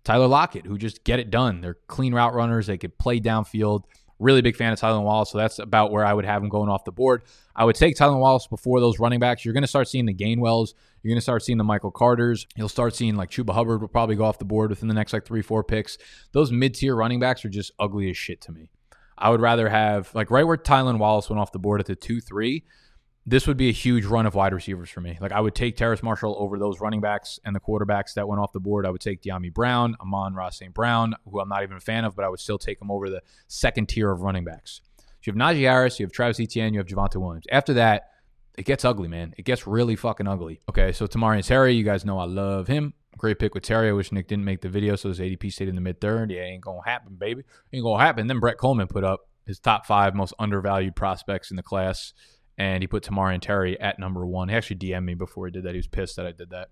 Tyler 0.04 0.28
Lockett, 0.28 0.66
who 0.66 0.78
just 0.78 1.04
get 1.04 1.20
it 1.20 1.30
done. 1.30 1.62
They're 1.62 1.78
clean 1.88 2.14
route 2.14 2.34
runners. 2.34 2.68
They 2.68 2.78
could 2.78 2.98
play 2.98 3.20
downfield. 3.20 3.84
Really 4.20 4.42
big 4.42 4.56
fan 4.56 4.72
of 4.72 4.80
Tylan 4.80 5.04
Wallace, 5.04 5.32
so 5.32 5.38
that's 5.38 5.60
about 5.60 5.92
where 5.92 6.06
I 6.06 6.14
would 6.14 6.24
have 6.24 6.42
him 6.42 6.48
going 6.48 6.70
off 6.70 6.86
the 6.86 6.92
board. 6.92 7.24
I 7.56 7.66
would 7.66 7.76
take 7.76 7.98
Tylan 7.98 8.20
Wallace 8.20 8.48
before 8.48 8.80
those 8.80 9.00
running 9.00 9.20
backs. 9.20 9.44
You're 9.44 9.54
going 9.54 9.64
to 9.64 9.68
start 9.68 9.90
seeing 9.90 10.06
the 10.06 10.14
Gainwells. 10.14 10.76
You're 11.04 11.12
going 11.12 11.18
to 11.18 11.22
start 11.22 11.44
seeing 11.44 11.58
the 11.58 11.64
Michael 11.64 11.92
Carters. 11.92 12.48
You'll 12.56 12.70
start 12.70 12.96
seeing 12.96 13.16
like 13.16 13.30
Chuba 13.30 13.54
Hubbard 13.54 13.82
will 13.82 13.90
probably 13.90 14.16
go 14.16 14.24
off 14.24 14.40
the 14.40 14.46
board 14.46 14.70
within 14.70 14.88
the 14.88 14.94
next 14.94 15.14
like 15.14 15.26
three, 15.26 15.42
four 15.42 15.64
picks. 15.64 15.98
Those 16.32 16.52
mid 16.52 16.74
tier 16.74 16.96
running 16.96 17.20
backs 17.20 17.44
are 17.46 17.50
just 17.50 17.72
ugly 17.80 18.10
as 18.10 18.18
shit 18.18 18.42
to 18.42 18.52
me. 18.52 18.70
I 19.18 19.30
would 19.30 19.42
rather 19.42 19.70
have 19.70 20.14
like 20.16 20.32
right 20.32 20.48
where 20.48 20.58
Tylan 20.58 20.98
Wallace 20.98 21.30
went 21.30 21.40
off 21.40 21.52
the 21.52 21.60
board 21.60 21.80
at 21.80 21.86
the 21.86 21.96
two, 21.96 22.20
three 22.20 22.64
this 23.26 23.48
would 23.48 23.58
be 23.58 23.70
a 23.70 23.74
huge 23.74 24.06
run 24.06 24.26
of 24.26 24.36
wide 24.36 24.54
receivers 24.54 24.90
for 24.90 25.00
me. 25.00 25.18
Like 25.22 25.32
I 25.32 25.40
would 25.40 25.56
take 25.56 25.78
Terrace 25.78 26.04
Marshall 26.04 26.36
over 26.38 26.60
those 26.60 26.82
running 26.82 27.00
backs 27.00 27.40
and 27.46 27.56
the 27.56 27.60
quarterbacks 27.60 28.14
that 28.16 28.28
went 28.28 28.42
off 28.42 28.52
the 28.52 28.60
board. 28.60 28.86
I 28.86 28.90
would 28.90 29.02
take 29.02 29.22
Dyami 29.22 29.54
Brown, 29.54 29.96
Amon-Ra 30.02 30.50
St. 30.50 30.74
Brown, 30.74 31.16
who 31.30 31.40
I'm 31.40 31.48
not 31.48 31.64
even 31.64 31.78
a 31.78 31.82
fan 31.82 32.04
of, 32.04 32.16
but 32.16 32.26
I 32.26 32.30
would 32.30 32.42
still 32.42 32.58
take 32.58 32.82
him 32.82 32.92
over 32.92 33.10
the 33.10 33.22
second 33.48 33.88
tier 33.88 34.12
of 34.12 34.22
running 34.22 34.44
backs. 34.44 34.82
So 34.98 35.32
you 35.32 35.34
have 35.34 35.38
Najee 35.38 35.62
Harris, 35.62 36.00
you 36.00 36.06
have 36.06 36.12
Travis 36.12 36.40
Etienne, 36.40 36.74
you 36.74 36.80
have 36.80 36.88
Javonte 36.88 37.16
Williams. 37.16 37.46
After 37.50 37.74
that, 37.76 38.10
it 38.58 38.66
gets 38.66 38.86
ugly, 38.86 39.08
man. 39.08 39.34
It 39.38 39.46
gets 39.46 39.66
really 39.66 39.96
fucking 39.96 40.28
ugly. 40.28 40.62
Okay, 40.70 40.92
so 40.92 41.08
Tamorrion 41.08 41.46
Terry, 41.46 41.74
you 41.74 41.84
guys 41.84 42.06
know 42.06 42.20
I 42.20 42.26
love 42.26 42.68
him. 42.68 42.94
Great 43.18 43.40
pick 43.40 43.54
with 43.54 43.64
Terry. 43.64 43.90
I 43.90 43.94
wish 43.94 44.12
Nick 44.12 44.28
didn't 44.28 44.46
make 44.46 44.62
the 44.62 44.70
video, 44.70 44.96
so 44.96 45.10
his 45.10 45.20
ADP 45.20 45.52
stayed 45.52 45.70
in 45.70 45.76
the 45.76 45.82
mid 45.82 46.02
third. 46.02 46.32
Yeah, 46.32 46.42
ain't 46.42 46.62
gonna 46.62 46.84
happen, 46.86 47.16
baby. 47.16 47.44
Ain't 47.72 47.84
gonna 47.84 48.04
happen. 48.04 48.28
Then 48.28 48.40
Brett 48.40 48.58
Coleman 48.58 48.88
put 48.88 49.04
up 49.04 49.30
his 49.46 49.60
top 49.60 49.86
five 49.86 50.16
most 50.16 50.34
undervalued 50.40 50.96
prospects 50.96 51.52
in 51.52 51.58
the 51.58 51.64
class 51.64 52.14
and 52.58 52.84
he 52.84 52.88
put 52.88 53.04
Tamorrion 53.04 53.42
Terry 53.42 53.80
at 53.80 54.00
number 54.00 54.26
one. 54.26 54.50
He 54.50 54.56
actually 54.56 54.78
DM'd 54.78 55.06
me 55.06 55.16
before 55.16 55.48
he 55.48 55.52
did 55.52 55.64
that. 55.64 55.72
He 55.72 55.80
was 55.80 55.88
pissed 55.88 56.16
that 56.18 56.26
I 56.26 56.32
did 56.32 56.52
that. 56.52 56.70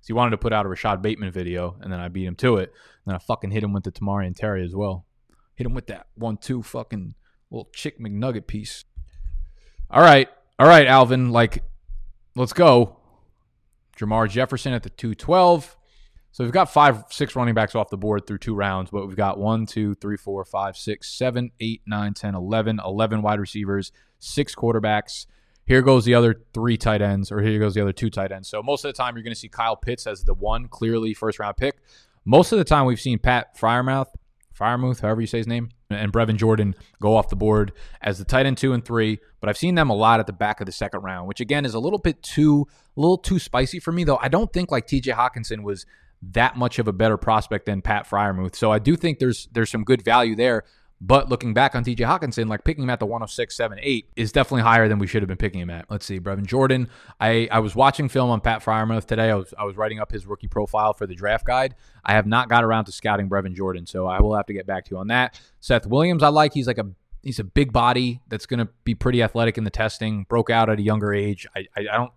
So 0.00 0.06
he 0.08 0.12
wanted 0.12 0.30
to 0.30 0.38
put 0.38 0.52
out 0.52 0.66
a 0.66 0.68
Rashod 0.68 1.02
Bateman 1.02 1.30
video, 1.30 1.76
and 1.80 1.92
then 1.92 2.00
I 2.00 2.08
beat 2.08 2.26
him 2.26 2.36
to 2.36 2.56
it. 2.56 2.70
And 2.70 3.12
then 3.12 3.14
I 3.14 3.18
fucking 3.18 3.50
hit 3.50 3.62
him 3.62 3.72
with 3.72 3.84
the 3.84 3.92
Tamorrion 3.92 4.34
Terry 4.34 4.64
as 4.64 4.74
well. 4.74 5.06
Hit 5.54 5.66
him 5.66 5.74
with 5.74 5.86
that 5.86 6.06
one, 6.14 6.36
two 6.36 6.62
fucking 6.62 7.14
little 7.50 7.70
chick 7.74 8.00
McNugget 8.00 8.46
piece. 8.46 8.84
All 9.90 10.02
right. 10.02 10.28
All 10.60 10.66
right, 10.66 10.86
Alvin. 10.86 11.30
Like, 11.30 11.62
let's 12.36 12.52
go. 12.52 12.98
Jermar 13.98 14.28
Jefferson 14.28 14.74
at 14.74 14.82
the 14.82 14.90
212. 14.90 15.74
So 16.32 16.44
we've 16.44 16.52
got 16.52 16.70
five, 16.70 17.04
six 17.08 17.34
running 17.34 17.54
backs 17.54 17.74
off 17.74 17.88
the 17.88 17.96
board 17.96 18.26
through 18.26 18.38
two 18.38 18.54
rounds, 18.54 18.90
but 18.90 19.06
we've 19.06 19.16
got 19.16 19.38
one, 19.38 19.64
two, 19.64 19.94
three, 19.94 20.18
four, 20.18 20.44
five, 20.44 20.76
six, 20.76 21.08
seven, 21.08 21.50
eight, 21.60 21.80
nine, 21.86 22.12
10, 22.12 22.34
11, 22.34 22.78
11 22.84 23.22
wide 23.22 23.40
receivers, 23.40 23.90
six 24.18 24.54
quarterbacks. 24.54 25.24
Here 25.64 25.80
goes 25.80 26.04
the 26.04 26.12
other 26.12 26.42
three 26.52 26.76
tight 26.76 27.00
ends, 27.00 27.32
or 27.32 27.40
here 27.40 27.58
goes 27.58 27.72
the 27.72 27.80
other 27.80 27.94
two 27.94 28.10
tight 28.10 28.30
ends. 28.30 28.50
So 28.50 28.62
most 28.62 28.84
of 28.84 28.90
the 28.90 28.96
time, 28.98 29.16
you're 29.16 29.24
going 29.24 29.32
to 29.32 29.40
see 29.40 29.48
Kyle 29.48 29.76
Pitts 29.76 30.06
as 30.06 30.24
the 30.24 30.34
one, 30.34 30.68
clearly 30.68 31.14
first 31.14 31.38
round 31.38 31.56
pick. 31.56 31.78
Most 32.26 32.52
of 32.52 32.58
the 32.58 32.64
time, 32.64 32.84
we've 32.84 33.00
seen 33.00 33.18
Pat 33.18 33.56
Freiermuth, 33.56 34.08
Firemouth, 34.54 35.00
however 35.00 35.22
you 35.22 35.26
say 35.26 35.38
his 35.38 35.46
name, 35.46 35.70
and 35.90 36.12
Brevin 36.12 36.36
Jordan 36.36 36.74
go 37.00 37.16
off 37.16 37.28
the 37.28 37.36
board 37.36 37.72
as 38.00 38.18
the 38.18 38.24
tight 38.24 38.46
end 38.46 38.58
two 38.58 38.72
and 38.72 38.84
three. 38.84 39.18
But 39.40 39.48
I've 39.48 39.58
seen 39.58 39.74
them 39.74 39.90
a 39.90 39.94
lot 39.94 40.20
at 40.20 40.26
the 40.26 40.32
back 40.32 40.60
of 40.60 40.66
the 40.66 40.72
second 40.72 41.02
round, 41.02 41.28
which 41.28 41.40
again 41.40 41.64
is 41.64 41.74
a 41.74 41.80
little 41.80 41.98
bit 41.98 42.22
too, 42.22 42.66
a 42.96 43.00
little 43.00 43.18
too 43.18 43.38
spicy 43.38 43.80
for 43.80 43.92
me. 43.92 44.04
Though 44.04 44.18
I 44.20 44.28
don't 44.28 44.52
think 44.52 44.70
like 44.70 44.86
T.J. 44.86 45.12
Hockenson 45.12 45.62
was 45.62 45.86
that 46.22 46.56
much 46.56 46.78
of 46.78 46.86
a 46.86 46.92
better 46.92 47.16
prospect 47.16 47.66
than 47.66 47.82
Pat 47.82 48.08
Freiermuth. 48.08 48.54
So 48.54 48.70
I 48.70 48.78
do 48.78 48.96
think 48.96 49.18
there's 49.18 49.48
there's 49.52 49.70
some 49.70 49.84
good 49.84 50.02
value 50.02 50.36
there. 50.36 50.64
But 51.02 51.30
looking 51.30 51.54
back 51.54 51.74
on 51.74 51.82
TJ 51.82 52.00
Hockenson, 52.00 52.48
like 52.48 52.62
picking 52.62 52.84
him 52.84 52.90
at 52.90 53.00
the 53.00 53.06
106, 53.06 53.56
7, 53.56 53.78
8 53.80 54.10
is 54.16 54.32
definitely 54.32 54.62
higher 54.62 54.86
than 54.86 54.98
we 54.98 55.06
should 55.06 55.22
have 55.22 55.28
been 55.28 55.38
picking 55.38 55.60
him 55.60 55.70
at. 55.70 55.90
Let's 55.90 56.04
see, 56.04 56.20
Brevin 56.20 56.44
Jordan. 56.44 56.88
I, 57.18 57.48
I 57.50 57.60
was 57.60 57.74
watching 57.74 58.10
film 58.10 58.28
on 58.30 58.42
Pat 58.42 58.62
Freiermuth 58.62 59.06
today. 59.06 59.30
I 59.30 59.34
was, 59.34 59.54
I 59.58 59.64
was 59.64 59.78
writing 59.78 59.98
up 59.98 60.12
his 60.12 60.26
rookie 60.26 60.48
profile 60.48 60.92
for 60.92 61.06
the 61.06 61.14
draft 61.14 61.46
guide. 61.46 61.74
I 62.04 62.12
have 62.12 62.26
not 62.26 62.50
got 62.50 62.64
around 62.64 62.84
to 62.84 62.92
scouting 62.92 63.30
Brevin 63.30 63.54
Jordan, 63.54 63.86
so 63.86 64.06
I 64.06 64.20
will 64.20 64.34
have 64.34 64.46
to 64.46 64.52
get 64.52 64.66
back 64.66 64.84
to 64.86 64.90
you 64.90 64.98
on 64.98 65.06
that. 65.06 65.40
Seth 65.60 65.86
Williams, 65.86 66.22
I 66.22 66.28
like. 66.28 66.52
He's 66.52 66.66
like 66.66 66.78
a 66.78 66.90
he's 67.22 67.38
a 67.38 67.44
big 67.44 67.72
body 67.72 68.20
that's 68.28 68.46
going 68.46 68.58
to 68.58 68.68
be 68.84 68.94
pretty 68.94 69.22
athletic 69.22 69.56
in 69.56 69.64
the 69.64 69.70
testing. 69.70 70.24
Broke 70.28 70.50
out 70.50 70.68
at 70.68 70.78
a 70.78 70.82
younger 70.82 71.14
age. 71.14 71.46
I, 71.56 71.60
I, 71.76 71.80
I 71.92 71.96
don't 71.96 72.12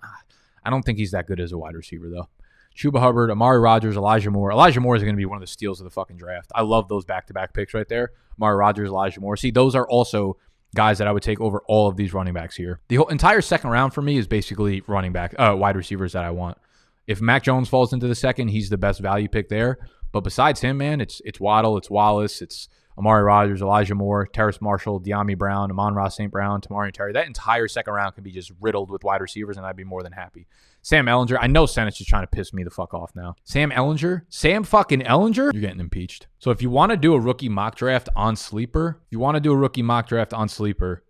I 0.66 0.70
don't 0.70 0.84
think 0.84 0.98
he's 0.98 1.12
that 1.12 1.28
good 1.28 1.40
as 1.40 1.52
a 1.52 1.58
wide 1.58 1.76
receiver 1.76 2.10
though. 2.10 2.28
Chuba 2.76 3.00
Hubbard, 3.00 3.30
Amari 3.30 3.60
Rogers, 3.60 3.96
Elijah 3.96 4.32
Moore. 4.32 4.52
Elijah 4.52 4.80
Moore 4.80 4.96
is 4.96 5.04
going 5.04 5.16
to 5.16 5.18
be 5.18 5.26
one 5.26 5.38
of 5.38 5.42
the 5.42 5.48
steals 5.48 5.80
of 5.80 5.86
the 5.86 5.92
fucking 5.92 6.18
draft. 6.18 6.52
I 6.56 6.62
love 6.62 6.88
those 6.88 7.06
back 7.06 7.28
to 7.28 7.34
back 7.34 7.54
picks 7.54 7.74
right 7.74 7.88
there. 7.88 8.12
Amari 8.40 8.56
Rogers, 8.56 8.90
Elijah 8.90 9.20
Moore. 9.20 9.38
See, 9.38 9.52
those 9.52 9.76
are 9.76 9.88
also 9.88 10.38
guys 10.76 10.98
that 10.98 11.08
I 11.08 11.12
would 11.12 11.24
take 11.24 11.40
over 11.40 11.62
all 11.68 11.88
of 11.88 11.98
these 11.98 12.14
running 12.14 12.34
backs 12.34 12.56
here. 12.56 12.80
The 12.88 12.96
whole 12.96 13.08
entire 13.08 13.42
second 13.42 13.70
round 13.70 13.94
for 13.94 14.02
me 14.02 14.18
is 14.18 14.28
basically 14.28 14.82
running 14.88 15.14
back, 15.14 15.36
uh, 15.38 15.56
wide 15.58 15.76
receivers 15.76 16.14
that 16.14 16.24
I 16.24 16.32
want. 16.32 16.58
If 17.06 17.22
Mac 17.22 17.44
Jones 17.44 17.70
falls 17.70 17.94
into 17.94 18.08
the 18.08 18.16
second, 18.16 18.48
he's 18.48 18.70
the 18.70 18.78
best 18.78 19.00
value 19.00 19.28
pick 19.28 19.50
there. 19.50 19.78
But 20.12 20.22
besides 20.22 20.62
him, 20.62 20.78
man, 20.78 21.02
it's 21.02 21.22
it's 21.26 21.40
Waddle, 21.40 21.78
it's 21.78 21.90
Wallace, 21.90 22.42
it's 22.42 22.70
Amari 22.98 23.24
Rogers, 23.24 23.62
Elijah 23.62 23.96
Moore, 23.96 24.28
Terrace 24.28 24.62
Marshall, 24.62 25.02
Dyami 25.02 25.38
Brown, 25.38 25.72
Amon-Ra 25.72 26.10
St. 26.10 26.32
Brown, 26.32 26.62
Tamorrion 26.62 26.94
Terry. 26.94 27.14
That 27.14 27.26
entire 27.26 27.68
second 27.68 27.94
round 27.94 28.14
can 28.14 28.24
be 28.24 28.32
just 28.32 28.52
riddled 28.62 28.92
with 28.92 29.04
wide 29.04 29.22
receivers, 29.22 29.58
and 29.58 29.66
I'd 29.66 29.76
be 29.76 29.84
more 29.84 30.04
than 30.04 30.12
happy. 30.14 30.48
Sam 30.84 31.06
Ehlinger. 31.06 31.38
I 31.40 31.48
know 31.48 31.66
Senate's 31.66 31.98
just 31.98 32.10
trying 32.10 32.24
to 32.24 32.28
piss 32.28 32.54
me 32.54 32.64
the 32.64 32.70
fuck 32.70 32.94
off 32.94 33.16
now. 33.16 33.36
Sam 33.46 33.72
Ehlinger, 33.72 34.24
Sam 34.28 34.64
fucking 34.64 35.02
Ehlinger, 35.02 35.54
You're 35.54 35.62
getting 35.62 35.80
impeached. 35.80 36.28
So 36.40 36.52
if 36.52 36.62
you 36.62 36.70
want 36.70 36.92
to 36.92 36.98
do 36.98 37.14
a 37.14 37.20
rookie 37.20 37.50
mock 37.50 37.76
draft 37.76 38.10
on 38.18 38.36
Sleeper, 38.36 39.00
if 39.06 39.12
you 39.12 39.18
want 39.18 39.36
to 39.36 39.40
do 39.40 39.54
a 39.54 39.56
rookie 39.56 39.82
mock 39.82 40.08
draft 40.08 40.34
on 40.34 40.50
Sleeper, 40.50 41.04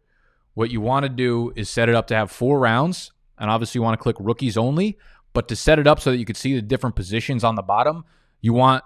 what 0.53 0.69
you 0.69 0.79
want 0.79 1.03
to 1.03 1.09
do 1.09 1.51
is 1.55 1.71
set 1.71 1.89
it 1.89 1.95
up 1.95 2.05
to 2.07 2.15
have 2.15 2.29
four 2.29 2.59
rounds, 2.59 3.11
and 3.39 3.49
obviously 3.49 3.79
you 3.79 3.83
want 3.83 3.99
to 3.99 4.01
click 4.01 4.15
rookies 4.19 4.57
only, 4.57 4.99
but 5.33 5.47
to 5.47 5.55
set 5.55 5.79
it 5.79 5.87
up 5.87 5.99
so 5.99 6.11
that 6.11 6.17
you 6.17 6.25
could 6.25 6.37
see 6.37 6.53
the 6.53 6.61
different 6.61 6.95
positions 6.95 7.43
on 7.43 7.55
the 7.55 7.63
bottom, 7.63 8.05
you 8.41 8.53
want 8.53 8.83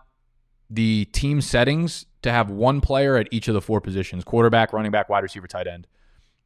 the 0.69 1.03
team 1.11 1.41
settings 1.41 2.05
to 2.21 2.31
have 2.31 2.49
one 2.49 2.79
player 2.79 3.17
at 3.17 3.27
each 3.31 3.49
of 3.49 3.53
the 3.53 3.61
four 3.61 3.81
positions 3.81 4.23
quarterback, 4.23 4.71
running 4.71 4.91
back, 4.91 5.09
wide 5.09 5.23
receiver, 5.23 5.47
tight 5.47 5.67
end, 5.67 5.85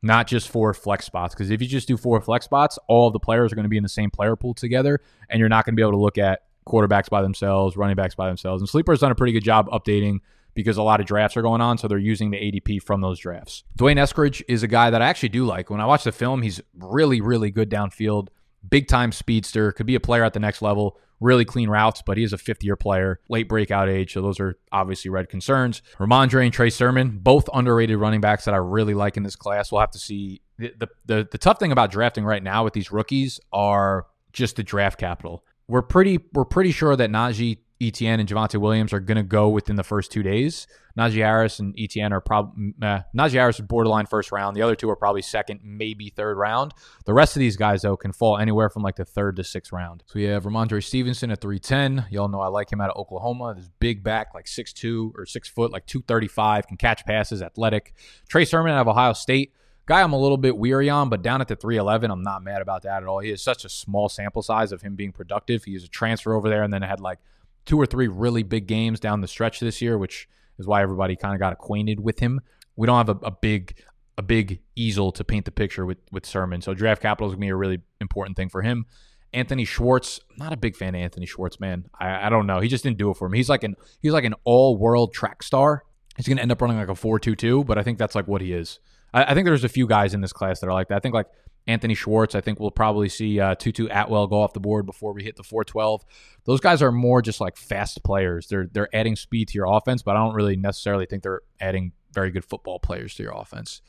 not 0.02 0.28
just 0.28 0.50
four 0.50 0.74
flex 0.74 1.06
spots. 1.06 1.34
Because 1.34 1.52
if 1.52 1.62
you 1.62 1.68
just 1.68 1.88
do 1.88 1.98
four 1.98 2.20
flex 2.22 2.46
spots, 2.46 2.80
all 2.88 3.12
the 3.12 3.20
players 3.20 3.52
are 3.52 3.56
going 3.56 3.64
to 3.64 3.70
be 3.70 3.78
in 3.78 3.84
the 3.84 3.90
same 3.90 4.10
player 4.10 4.36
pool 4.36 4.54
together, 4.54 5.00
and 5.30 5.40
you're 5.40 5.50
not 5.50 5.66
going 5.66 5.74
to 5.74 5.76
be 5.76 5.84
able 5.84 5.92
to 5.92 5.98
look 5.98 6.18
at 6.18 6.44
quarterbacks 6.68 7.10
by 7.10 7.22
themselves, 7.22 7.76
running 7.78 7.96
backs 7.96 8.16
by 8.16 8.28
themselves. 8.28 8.62
And 8.62 8.70
Sleeper's 8.70 9.00
done 9.00 9.12
a 9.12 9.16
pretty 9.16 9.34
good 9.34 9.44
job 9.44 9.70
updating 9.70 10.20
because 10.54 10.78
a 10.78 10.84
lot 10.84 11.00
of 11.00 11.06
drafts 11.06 11.38
are 11.38 11.42
going 11.42 11.62
on, 11.62 11.78
so 11.78 11.88
they're 11.88 11.98
using 11.98 12.32
the 12.32 12.38
ADP 12.38 12.84
from 12.84 13.02
those 13.02 13.20
drafts. 13.20 13.64
D'Wayne 13.78 13.98
Eskridge 13.98 14.42
is 14.48 14.64
a 14.64 14.68
guy 14.68 14.90
that 14.90 15.02
I 15.02 15.08
actually 15.08 15.30
do 15.30 15.46
like. 15.46 15.70
When 15.70 15.80
I 15.80 15.86
watch 15.86 16.04
the 16.04 16.12
film, 16.12 16.42
he's 16.42 16.62
really, 16.78 17.22
really 17.22 17.52
good 17.52 17.70
downfield, 17.70 18.28
big 18.68 18.88
time 18.88 19.12
speedster, 19.12 19.72
could 19.72 19.86
be 19.86 19.96
a 19.96 20.00
player 20.00 20.24
at 20.24 20.34
the 20.34 20.40
next 20.40 20.62
level, 20.62 20.98
really 21.20 21.46
clean 21.46 21.70
routes, 21.70 22.02
but 22.06 22.18
he 22.18 22.24
is 22.24 22.34
a 22.34 22.38
fifth 22.38 22.64
year 22.64 22.76
player, 22.76 23.20
late 23.30 23.48
breakout 23.48 23.90
age. 23.90 24.14
So 24.14 24.22
those 24.22 24.40
are 24.40 24.58
obviously 24.72 25.10
red 25.10 25.30
concerns. 25.30 25.82
Rhamondre 25.98 26.44
and 26.44 26.54
Trey 26.54 26.70
Sermon, 26.70 27.20
both 27.22 27.48
underrated 27.54 27.98
running 27.98 28.22
backs 28.22 28.46
that 28.46 28.54
I 28.54 28.58
really 28.58 28.94
like 28.94 29.18
in 29.18 29.24
this 29.24 29.36
class. 29.36 29.72
We'll 29.72 29.82
have 29.82 29.92
to 29.92 30.00
see. 30.00 30.42
The, 30.58 30.74
the, 30.78 30.88
the, 31.06 31.28
the 31.32 31.38
tough 31.38 31.60
thing 31.60 31.72
about 31.72 31.92
drafting 31.92 32.24
right 32.24 32.44
now 32.44 32.64
with 32.64 32.74
these 32.74 32.92
rookies 32.92 33.40
are 33.52 34.06
just 34.34 34.56
the 34.56 34.64
draft 34.64 35.00
capital. 35.00 35.44
We're 35.68 35.82
pretty 35.82 36.20
we're 36.34 36.46
pretty 36.46 36.72
sure 36.72 36.96
that 36.96 37.10
Najee 37.10 37.60
Etienne 37.82 38.20
and 38.20 38.30
Javonte 38.30 38.60
Williams 38.60 38.94
are 38.94 39.00
going 39.00 39.18
to 39.18 39.24
go 39.24 39.50
within 39.50 39.76
the 39.76 39.84
first 39.84 40.12
two 40.12 40.22
days. 40.22 40.68
Najee 40.98 41.16
Harris 41.16 41.60
and 41.60 41.74
Etienne 41.80 42.14
are 42.14 42.22
probably 42.22 42.74
uh, 42.82 43.02
Najee 43.18 43.34
Harris 43.34 43.60
is 43.60 43.66
borderline 43.66 44.06
first 44.06 44.32
round. 44.32 44.56
The 44.56 44.62
other 44.62 44.76
two 44.76 44.90
are 44.90 44.96
probably 44.96 45.22
second, 45.22 45.62
maybe 45.64 46.10
third 46.10 46.38
round. 46.38 46.74
The 47.06 47.14
rest 47.14 47.36
of 47.36 47.40
these 47.40 47.58
guys 47.58 47.82
though 47.82 47.98
can 47.98 48.12
fall 48.12 48.38
anywhere 48.38 48.70
from 48.70 48.84
like 48.84 48.98
the 48.98 49.06
third 49.06 49.38
to 49.38 49.44
sixth 49.44 49.72
round. 49.72 50.04
So 50.06 50.20
we 50.20 50.24
have 50.26 50.44
Rhamondre 50.44 50.84
Stevenson 50.84 51.32
at 51.32 51.42
310. 51.42 52.08
Y'all 52.12 52.28
know 52.28 52.42
I 52.42 52.48
like 52.48 52.72
him 52.72 52.82
out 52.82 52.92
of 52.92 52.98
Oklahoma. 52.98 53.56
This 53.56 53.70
big 53.80 54.04
back, 54.04 54.34
like 54.36 54.48
six 54.48 54.74
two 54.74 55.14
or 55.18 55.26
six 55.26 55.48
foot, 55.48 55.72
like 55.72 55.86
235, 55.88 56.68
can 56.68 56.78
catch 56.78 57.06
passes, 57.06 57.42
athletic. 57.42 57.94
Trey 58.28 58.46
Sermon 58.46 58.74
out 58.74 58.82
of 58.82 58.88
Ohio 58.88 59.14
State. 59.14 59.54
Guy 59.88 60.02
I'm 60.04 60.14
a 60.14 60.20
little 60.20 60.38
bit 60.38 60.56
weary 60.56 60.90
on, 60.90 61.10
but 61.10 61.24
down 61.24 61.42
at 61.42 61.48
the 61.48 61.56
311, 61.56 62.12
I'm 62.12 62.22
not 62.22 62.44
mad 62.44 62.62
about 62.62 62.84
that 62.84 63.02
at 63.02 63.10
all. 63.10 63.20
He 63.20 63.32
has 63.32 63.42
such 63.42 63.66
a 63.66 63.70
small 63.70 64.10
sample 64.10 64.44
size 64.44 64.72
of 64.72 64.82
him 64.84 64.96
being 64.96 65.12
productive. 65.12 65.64
He 65.64 65.76
is 65.76 65.84
a 65.84 65.88
transfer 65.88 66.34
over 66.34 66.50
there 66.50 66.64
and 66.64 66.72
then 66.72 66.84
had 66.84 67.00
like 67.00 67.18
two 67.66 67.80
or 67.80 67.86
three 67.86 68.08
really 68.08 68.44
big 68.44 68.68
games 68.68 69.00
down 69.00 69.22
the 69.22 69.28
stretch 69.28 69.60
this 69.60 69.82
year, 69.82 69.98
which 69.98 70.28
is 70.58 70.68
why 70.68 70.82
everybody 70.82 71.16
kind 71.16 71.34
of 71.34 71.40
got 71.40 71.54
acquainted 71.54 72.00
with 72.00 72.20
him. 72.20 72.42
We 72.76 72.88
don't 72.88 72.98
have 72.98 73.10
a, 73.10 73.26
a 73.26 73.32
big 73.32 73.82
a 74.18 74.22
big 74.22 74.62
easel 74.76 75.12
to 75.14 75.24
paint 75.24 75.46
the 75.46 75.52
picture 75.52 75.86
with 75.86 75.98
with 76.12 76.26
Sermon, 76.26 76.62
so 76.62 76.74
draft 76.74 77.02
capital 77.02 77.28
is 77.28 77.36
gonna 77.36 77.42
be 77.42 77.50
a 77.50 77.56
really 77.56 77.80
important 78.00 78.38
thing 78.38 78.50
for 78.50 78.62
him. 78.62 78.86
Anthony 79.34 79.64
Schwartz, 79.64 80.20
not 80.38 80.52
a 80.52 80.58
big 80.58 80.76
fan 80.76 80.94
of 80.94 81.02
Anthony 81.02 81.26
Schwartz, 81.26 81.60
man. 81.60 81.86
I, 81.98 82.28
I 82.28 82.30
don't 82.30 82.46
know. 82.46 82.60
He 82.60 82.68
just 82.68 82.84
didn't 82.84 82.98
do 82.98 83.12
it 83.12 83.18
for 83.18 83.30
me. 83.30 83.38
He's 83.38 83.50
like 83.50 83.64
an 83.64 83.76
he's 84.02 84.12
like 84.12 84.26
an 84.26 84.36
all 84.44 84.78
world 84.78 85.14
track 85.14 85.44
star. 85.44 85.84
He's 86.18 86.28
gonna 86.28 86.42
end 86.42 86.52
up 86.52 86.62
running 86.62 86.78
like 86.78 86.90
a 86.90 86.96
four 86.96 87.20
two 87.20 87.36
two, 87.36 87.64
but 87.64 87.78
I 87.78 87.84
think 87.84 87.98
that's 87.98 88.16
like 88.16 88.28
what 88.28 88.42
he 88.42 88.54
is. 88.54 88.80
I, 89.14 89.26
I 89.26 89.34
think 89.34 89.46
there's 89.46 89.64
a 89.64 89.70
few 89.70 89.88
guys 89.88 90.14
in 90.14 90.22
this 90.22 90.34
class 90.34 90.60
that 90.60 90.68
are 90.68 90.74
like 90.74 90.90
that. 90.90 90.98
I 90.98 91.00
think 91.00 91.16
like 91.16 91.28
Anthony 91.68 91.94
Schwartz. 91.94 92.36
I 92.36 92.42
think 92.42 92.60
we'll 92.60 92.72
probably 92.72 93.10
see 93.10 93.40
uh, 93.40 93.56
Tutu 93.56 93.88
Atwell 93.90 94.28
go 94.28 94.42
off 94.42 94.54
the 94.54 94.60
board 94.60 94.86
before 94.86 95.14
we 95.14 95.24
hit 95.24 95.36
the 95.36 95.44
412. 95.44 96.04
Those 96.46 96.60
guys 96.60 96.82
are 96.82 96.92
more 96.92 97.22
just 97.22 97.40
like 97.40 97.56
fast 97.56 98.04
players. 98.04 98.48
They're 98.48 98.68
they're 98.72 98.90
adding 98.94 99.16
speed 99.16 99.50
to 99.50 99.56
your 99.56 99.68
offense, 99.68 100.02
but 100.02 100.16
I 100.16 100.20
don't 100.20 100.34
really 100.34 100.56
necessarily 100.56 101.06
think 101.06 101.24
they're 101.24 101.42
adding 101.60 101.94
very 102.12 102.32
good 102.32 102.46
football 102.46 102.80
players 102.80 103.16
to 103.16 103.24
your 103.24 103.34
offense. 103.34 103.82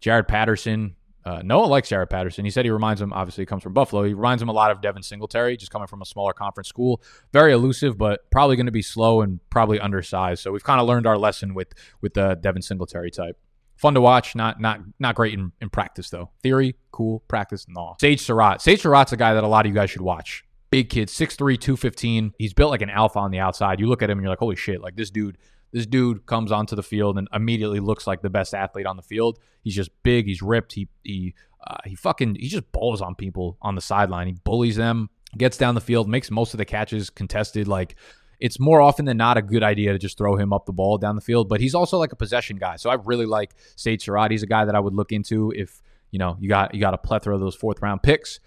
Jaret 0.00 0.28
Patterson. 0.28 0.96
Uh, 1.26 1.40
Noah 1.42 1.64
likes 1.64 1.88
Jaret 1.88 2.10
Patterson. 2.10 2.44
He 2.44 2.50
said 2.50 2.66
he 2.66 2.70
reminds 2.70 3.00
him, 3.00 3.10
obviously, 3.10 3.42
he 3.42 3.46
comes 3.46 3.62
from 3.62 3.72
Buffalo. 3.72 4.02
He 4.02 4.12
reminds 4.12 4.42
him 4.42 4.50
a 4.50 4.52
lot 4.52 4.70
of 4.70 4.82
Devin 4.82 5.02
Singletary, 5.02 5.56
just 5.56 5.72
coming 5.72 5.86
from 5.88 6.02
a 6.02 6.04
smaller 6.04 6.34
conference 6.34 6.68
school. 6.68 7.00
Very 7.32 7.54
elusive, 7.54 7.96
but 7.96 8.30
probably 8.30 8.56
going 8.56 8.66
to 8.66 8.72
be 8.72 8.82
slow 8.82 9.22
and 9.22 9.40
probably 9.48 9.80
undersized. 9.80 10.42
So 10.42 10.52
we've 10.52 10.62
kind 10.62 10.82
of 10.82 10.86
learned 10.86 11.06
our 11.06 11.16
lesson 11.16 11.54
with 11.54 11.68
with 12.02 12.12
the 12.12 12.34
Devin 12.34 12.60
Singletary 12.60 13.10
type. 13.10 13.38
Fun 13.76 13.94
to 13.94 14.00
watch, 14.00 14.34
not 14.34 14.60
not 14.60 14.80
not 14.98 15.14
great 15.14 15.34
in, 15.34 15.52
in 15.60 15.68
practice 15.68 16.10
though. 16.10 16.30
Theory, 16.42 16.76
cool. 16.92 17.24
Practice, 17.28 17.66
no. 17.68 17.96
Sage 18.00 18.20
Surratt. 18.20 18.60
Sage 18.60 18.82
Surratt's 18.82 19.12
a 19.12 19.16
guy 19.16 19.34
that 19.34 19.44
a 19.44 19.48
lot 19.48 19.66
of 19.66 19.70
you 19.70 19.74
guys 19.74 19.90
should 19.90 20.02
watch. 20.02 20.44
Big 20.70 20.90
kid, 20.90 21.08
6'3", 21.08 21.36
215. 21.60 22.32
He's 22.38 22.52
built 22.52 22.70
like 22.70 22.82
an 22.82 22.90
alpha 22.90 23.18
on 23.18 23.30
the 23.30 23.38
outside. 23.38 23.78
You 23.78 23.86
look 23.86 24.02
at 24.02 24.10
him 24.10 24.18
and 24.18 24.24
you're 24.24 24.32
like, 24.32 24.40
holy 24.40 24.56
shit, 24.56 24.80
like 24.80 24.96
this 24.96 25.10
dude, 25.10 25.38
this 25.72 25.86
dude 25.86 26.26
comes 26.26 26.50
onto 26.50 26.74
the 26.74 26.82
field 26.82 27.16
and 27.18 27.28
immediately 27.32 27.80
looks 27.80 28.06
like 28.06 28.22
the 28.22 28.30
best 28.30 28.54
athlete 28.54 28.86
on 28.86 28.96
the 28.96 29.02
field. 29.02 29.38
He's 29.62 29.74
just 29.74 29.90
big, 30.02 30.26
he's 30.26 30.42
ripped, 30.42 30.72
he 30.72 30.88
he 31.02 31.34
uh, 31.66 31.78
he 31.84 31.94
fucking 31.94 32.36
he 32.36 32.48
just 32.48 32.70
balls 32.72 33.00
on 33.00 33.14
people 33.14 33.58
on 33.62 33.74
the 33.74 33.80
sideline. 33.80 34.26
He 34.26 34.34
bullies 34.44 34.76
them, 34.76 35.10
gets 35.36 35.56
down 35.56 35.74
the 35.74 35.80
field, 35.80 36.08
makes 36.08 36.30
most 36.30 36.54
of 36.54 36.58
the 36.58 36.64
catches 36.64 37.10
contested. 37.10 37.66
Like 37.66 37.96
it's 38.44 38.60
more 38.60 38.82
often 38.82 39.06
than 39.06 39.16
not 39.16 39.38
a 39.38 39.42
good 39.42 39.62
idea 39.62 39.90
to 39.90 39.98
just 39.98 40.18
throw 40.18 40.36
him 40.36 40.52
up 40.52 40.66
the 40.66 40.72
ball 40.72 40.98
down 40.98 41.14
the 41.14 41.22
field. 41.22 41.48
But 41.48 41.62
he's 41.62 41.74
also 41.74 41.96
like 41.96 42.12
a 42.12 42.16
possession 42.16 42.58
guy. 42.58 42.76
So 42.76 42.90
I 42.90 42.96
really 43.02 43.24
like 43.24 43.54
Sage 43.74 44.04
Surratt. 44.04 44.30
He's 44.30 44.42
a 44.42 44.46
guy 44.46 44.66
that 44.66 44.74
I 44.74 44.80
would 44.80 44.92
look 44.92 45.12
into 45.12 45.50
if, 45.56 45.80
you 46.10 46.18
know, 46.18 46.36
you 46.38 46.46
got 46.46 46.74
you 46.74 46.80
got 46.80 46.92
a 46.92 46.98
plethora 46.98 47.34
of 47.34 47.40
those 47.40 47.54
fourth 47.54 47.80
round 47.80 48.02
picks. 48.02 48.40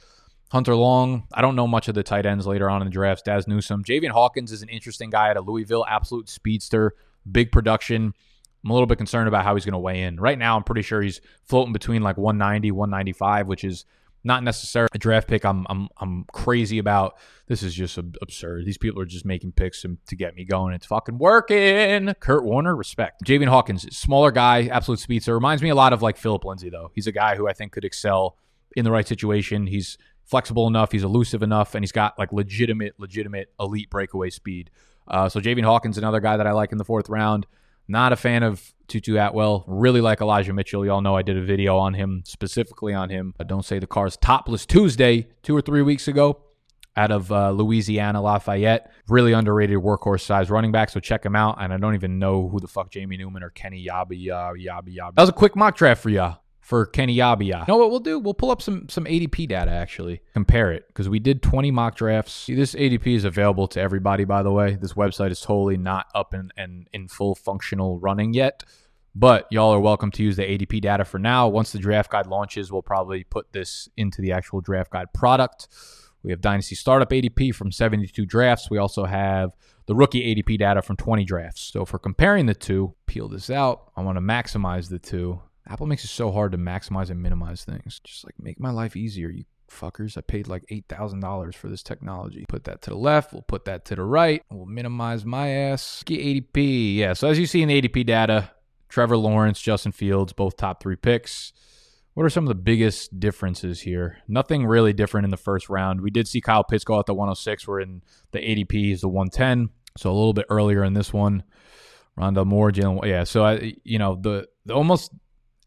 Hunter 0.51 0.75
Long, 0.75 1.23
I 1.33 1.41
don't 1.41 1.55
know 1.55 1.65
much 1.65 1.87
of 1.87 1.95
the 1.95 2.03
tight 2.03 2.27
ends 2.27 2.45
later 2.45 2.69
on 2.69 2.83
in 2.83 2.85
the 2.85 2.91
drafts. 2.91 3.23
Daz 3.23 3.47
Newsome. 3.47 3.83
Javian 3.83 4.11
Hawkins 4.11 4.51
is 4.51 4.61
an 4.61 4.69
interesting 4.69 5.09
guy 5.09 5.31
at 5.31 5.35
a 5.35 5.41
Louisville, 5.41 5.83
absolute 5.89 6.29
speedster, 6.29 6.93
big 7.29 7.51
production. 7.51 8.13
I'm 8.63 8.69
a 8.69 8.73
little 8.73 8.85
bit 8.85 8.99
concerned 8.99 9.27
about 9.27 9.45
how 9.45 9.55
he's 9.55 9.65
going 9.65 9.73
to 9.73 9.79
weigh 9.79 10.03
in. 10.03 10.17
Right 10.17 10.37
now, 10.37 10.55
I'm 10.57 10.63
pretty 10.63 10.83
sure 10.83 11.01
he's 11.01 11.21
floating 11.43 11.73
between 11.73 12.03
like 12.03 12.17
190, 12.17 12.69
195, 12.69 13.47
which 13.47 13.63
is 13.63 13.85
not 14.27 14.43
necessarily 14.43 14.89
a 14.93 14.99
draft 14.99 15.27
pick 15.27 15.43
I'm 15.45 15.65
I'm 15.69 15.89
I'm 15.97 16.25
crazy 16.31 16.77
about. 16.77 17.17
This 17.47 17.63
is 17.63 17.73
just 17.73 17.97
absurd. 17.97 18.65
These 18.65 18.77
people 18.77 19.01
are 19.01 19.05
just 19.05 19.25
making 19.25 19.53
picks 19.53 19.81
to 19.81 20.15
get 20.15 20.35
me 20.35 20.43
going. 20.43 20.73
It's 20.75 20.85
fucking 20.85 21.17
working. 21.17 22.13
Kurt 22.19 22.43
Warner, 22.43 22.75
respect. 22.75 23.23
Javian 23.23 23.47
Hawkins, 23.47 23.83
smaller 23.97 24.31
guy, 24.31 24.67
absolute 24.67 24.99
speed. 24.99 25.23
speedster. 25.23 25.33
Reminds 25.33 25.63
me 25.63 25.69
a 25.69 25.75
lot 25.75 25.93
of 25.93 26.01
like 26.01 26.17
Phillip 26.17 26.43
Lindsay 26.45 26.69
though. 26.69 26.91
He's 26.93 27.07
a 27.07 27.11
guy 27.11 27.35
who 27.35 27.47
I 27.47 27.53
think 27.53 27.71
could 27.71 27.85
excel 27.85 28.37
in 28.75 28.83
the 28.83 28.91
right 28.91 29.07
situation. 29.07 29.65
He's 29.65 29.97
flexible 30.25 30.67
enough. 30.67 30.91
He's 30.91 31.03
elusive 31.03 31.41
enough, 31.41 31.73
and 31.73 31.83
he's 31.83 31.93
got 31.93 32.19
like 32.19 32.33
legitimate, 32.33 32.95
legitimate 32.99 33.51
elite 33.59 33.89
breakaway 33.89 34.29
speed. 34.29 34.69
Uh, 35.07 35.29
so 35.29 35.39
Javian 35.39 35.63
Hawkins, 35.63 35.97
another 35.97 36.19
guy 36.19 36.37
that 36.37 36.45
I 36.45 36.51
like 36.51 36.73
in 36.73 36.77
the 36.77 36.85
fourth 36.85 37.09
round. 37.09 37.47
Not 37.87 38.13
a 38.13 38.15
fan 38.15 38.43
of 38.43 38.73
Tutu 38.87 39.17
Atwell. 39.17 39.63
Really 39.67 40.01
like 40.01 40.21
Elijah 40.21 40.53
Mitchell. 40.53 40.85
Y'all 40.85 41.01
know 41.01 41.15
I 41.15 41.21
did 41.21 41.37
a 41.37 41.43
video 41.43 41.77
on 41.77 41.93
him, 41.93 42.23
specifically 42.25 42.93
on 42.93 43.09
him. 43.09 43.33
I 43.39 43.43
Don't 43.43 43.63
say 43.63 43.79
the 43.79 43.87
car's 43.87 44.17
topless 44.17 44.65
Tuesday, 44.65 45.27
two 45.43 45.55
or 45.55 45.61
three 45.61 45.81
weeks 45.81 46.07
ago, 46.07 46.41
out 46.95 47.11
of 47.11 47.31
uh, 47.31 47.51
Louisiana 47.51 48.21
Lafayette. 48.21 48.91
Really 49.07 49.33
underrated 49.33 49.77
workhorse 49.77 50.21
size 50.21 50.49
running 50.49 50.71
back, 50.71 50.89
so 50.89 50.99
check 50.99 51.25
him 51.25 51.35
out. 51.35 51.57
And 51.61 51.73
I 51.73 51.77
don't 51.77 51.95
even 51.95 52.19
know 52.19 52.49
who 52.49 52.59
the 52.59 52.67
fuck 52.67 52.91
Jamie 52.91 53.17
Newman 53.17 53.43
or 53.43 53.49
Kenny 53.51 53.85
Yabby 53.85 54.25
Yabby 54.25 54.65
Yabby 54.65 54.95
Yabby. 54.95 55.15
That 55.15 55.21
was 55.21 55.29
a 55.29 55.33
quick 55.33 55.55
mock 55.55 55.75
draft 55.75 56.01
for 56.01 56.09
y'all 56.09 56.39
for 56.67 56.85
Kenny 56.85 57.15
Yeboah. 57.15 57.65
You 57.65 57.65
know 57.69 57.77
what 57.77 57.91
we'll 57.91 58.01
do? 58.01 58.19
We'll 58.19 58.33
pull 58.33 58.51
up 58.51 58.61
some 58.61 58.89
some 58.89 59.05
ADP 59.05 59.47
data 59.47 59.71
actually, 59.71 60.19
compare 60.33 60.73
it 60.73 60.85
because 60.89 61.07
we 61.07 61.17
did 61.17 61.41
20 61.41 61.71
mock 61.71 61.95
drafts. 61.95 62.33
See, 62.33 62.55
this 62.55 62.75
ADP 62.75 63.07
is 63.07 63.23
available 63.23 63.69
to 63.69 63.79
everybody. 63.79 64.25
By 64.25 64.43
the 64.43 64.51
way, 64.51 64.75
this 64.75 64.91
website 64.91 65.31
is 65.31 65.39
totally 65.39 65.77
not 65.77 66.07
up 66.13 66.33
and 66.33 66.51
and 66.57 66.89
in 66.91 67.07
full 67.07 67.35
functional 67.35 67.99
running 67.99 68.33
yet. 68.33 68.65
But 69.15 69.47
y'all 69.49 69.73
are 69.73 69.79
welcome 69.79 70.11
to 70.11 70.23
use 70.23 70.35
the 70.35 70.43
ADP 70.43 70.81
data 70.81 71.05
for 71.05 71.19
now. 71.19 71.47
Once 71.47 71.71
the 71.71 71.79
draft 71.79 72.11
guide 72.11 72.27
launches, 72.27 72.69
we'll 72.69 72.81
probably 72.81 73.23
put 73.23 73.53
this 73.53 73.87
into 73.95 74.21
the 74.21 74.33
actual 74.33 74.59
draft 74.59 74.91
guide 74.91 75.13
product. 75.13 75.69
We 76.21 76.31
have 76.31 76.41
Dynasty 76.41 76.75
Startup 76.75 77.09
ADP 77.09 77.55
from 77.55 77.71
72 77.71 78.25
drafts. 78.25 78.69
We 78.69 78.77
also 78.77 79.05
have 79.05 79.51
the 79.85 79.95
rookie 79.95 80.35
ADP 80.35 80.59
data 80.59 80.81
from 80.81 80.97
20 80.97 81.23
drafts. 81.23 81.61
So 81.61 81.85
for 81.85 81.97
comparing 81.97 82.45
the 82.45 82.53
two, 82.53 82.93
peel 83.05 83.29
this 83.29 83.49
out. 83.49 83.89
I 83.95 84.01
want 84.01 84.17
to 84.17 84.21
maximize 84.21 84.89
the 84.89 84.99
two. 84.99 85.39
Apple 85.69 85.87
makes 85.87 86.03
it 86.03 86.09
so 86.09 86.31
hard 86.31 86.51
to 86.53 86.57
maximize 86.57 87.09
and 87.09 87.21
minimize 87.21 87.63
things. 87.63 87.99
Just 88.03 88.25
like 88.25 88.35
make 88.39 88.59
my 88.59 88.71
life 88.71 88.95
easier, 88.95 89.29
you 89.29 89.43
fuckers. 89.69 90.17
I 90.17 90.21
paid 90.21 90.47
like 90.47 90.65
$8,000 90.71 91.53
for 91.55 91.69
this 91.69 91.83
technology. 91.83 92.45
Put 92.47 92.63
that 92.65 92.81
to 92.83 92.91
the 92.91 92.97
left. 92.97 93.33
We'll 93.33 93.41
put 93.41 93.65
that 93.65 93.85
to 93.85 93.95
the 93.95 94.03
right. 94.03 94.43
We'll 94.49 94.65
minimize 94.65 95.25
my 95.25 95.49
ass. 95.49 96.03
Get 96.05 96.19
ADP. 96.19 96.95
Yeah. 96.95 97.13
So 97.13 97.27
as 97.27 97.39
you 97.39 97.45
see 97.45 97.61
in 97.61 97.69
the 97.69 97.81
ADP 97.81 98.05
data, 98.05 98.51
Trevor 98.89 99.17
Lawrence, 99.17 99.59
Justin 99.59 99.91
Fields, 99.91 100.33
both 100.33 100.57
top 100.57 100.81
three 100.81 100.95
picks. 100.95 101.53
What 102.13 102.25
are 102.25 102.29
some 102.29 102.45
of 102.45 102.49
the 102.49 102.55
biggest 102.55 103.19
differences 103.19 103.81
here? 103.81 104.17
Nothing 104.27 104.65
really 104.65 104.93
different 104.93 105.25
in 105.25 105.31
the 105.31 105.37
first 105.37 105.69
round. 105.69 106.01
We 106.01 106.09
did 106.09 106.27
see 106.27 106.41
Kyle 106.41 106.63
Pitts 106.63 106.83
go 106.83 106.99
at 106.99 107.05
the 107.05 107.13
106. 107.13 107.67
We're 107.67 107.81
in 107.81 108.01
the 108.31 108.39
ADP 108.39 108.93
is 108.93 109.01
the 109.01 109.09
110. 109.09 109.69
So 109.97 110.09
a 110.09 110.13
little 110.13 110.33
bit 110.33 110.45
earlier 110.49 110.83
in 110.83 110.93
this 110.93 111.13
one. 111.13 111.43
Rondale 112.17 112.47
Moore, 112.47 112.71
Jalen. 112.71 113.05
Yeah. 113.05 113.23
So 113.23 113.45
I, 113.45 113.73
you 113.83 113.99
know, 113.99 114.15
the, 114.19 114.47
the 114.65 114.73
almost 114.73 115.11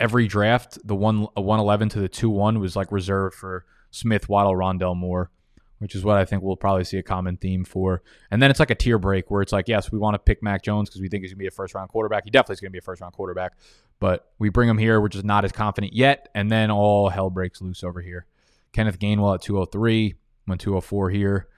every 0.00 0.26
draft, 0.26 0.78
the 0.85 0.97
one 0.97 1.28
a 1.37 1.40
111 1.40 1.90
to 1.90 2.00
the 2.00 2.09
2 2.09 2.28
1 2.30 2.59
was 2.59 2.75
like 2.75 2.90
reserved 2.90 3.37
for 3.37 3.64
Smith, 3.90 4.28
Waddle, 4.28 4.54
Rondale 4.54 4.97
Moore, 4.97 5.30
which 5.78 5.95
is 5.95 6.02
what 6.02 6.16
I 6.16 6.25
think 6.25 6.42
we'll 6.42 6.57
probably 6.57 6.85
see 6.85 6.99
a 6.99 7.02
common 7.02 7.37
theme 7.37 7.64
for. 7.64 8.02
And 8.30 8.42
then 8.42 8.50
it's 8.50 8.59
like 8.59 8.71
a 8.71 8.75
tier 8.75 8.99
break 8.99 9.30
where 9.30 9.42
it's 9.42 9.52
like, 9.52 9.69
yes, 9.69 9.92
we 9.92 9.99
want 9.99 10.14
to 10.14 10.19
pick 10.19 10.42
Mac 10.42 10.62
Jones 10.62 10.88
because 10.88 11.02
we 11.02 11.09
think 11.09 11.23
he's 11.23 11.33
to 11.33 11.37
be 11.37 11.47
a 11.47 11.50
first 11.50 11.75
round 11.75 11.90
quarterback. 11.90 12.25
He 12.25 12.30
definitely 12.30 12.54
is 12.54 12.61
to 12.61 12.71
be 12.71 12.78
a 12.78 12.83
first 12.83 13.02
round 13.02 13.12
quarterback, 13.12 13.52
but 14.00 14.33
we 14.38 14.49
bring 14.49 14.69
him 14.69 14.78
here. 14.78 15.00
We're 15.00 15.09
just 15.09 15.25
not 15.25 15.45
as 15.45 15.52
confident 15.52 15.92
yet. 15.92 16.28
And 16.35 16.50
then 16.50 16.71
all 16.71 17.11
hell 17.11 17.30
breaks 17.30 17.61
loose 17.61 17.85
over 17.85 18.00
here. 18.00 18.26
Kenneth 18.73 18.99
Gainwell 18.99 19.35
at 19.35 19.42
203, 19.42 20.14
went 20.47 20.61
204 20.61 21.11
here. 21.11 21.49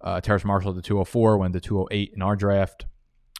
Uh, 0.00 0.20
Terrace 0.20 0.44
Marshall 0.44 0.70
at 0.70 0.76
the 0.76 0.82
204, 0.82 1.38
went 1.38 1.54
to 1.54 1.60
208 1.60 2.12
in 2.14 2.22
our 2.22 2.36
draft. 2.36 2.86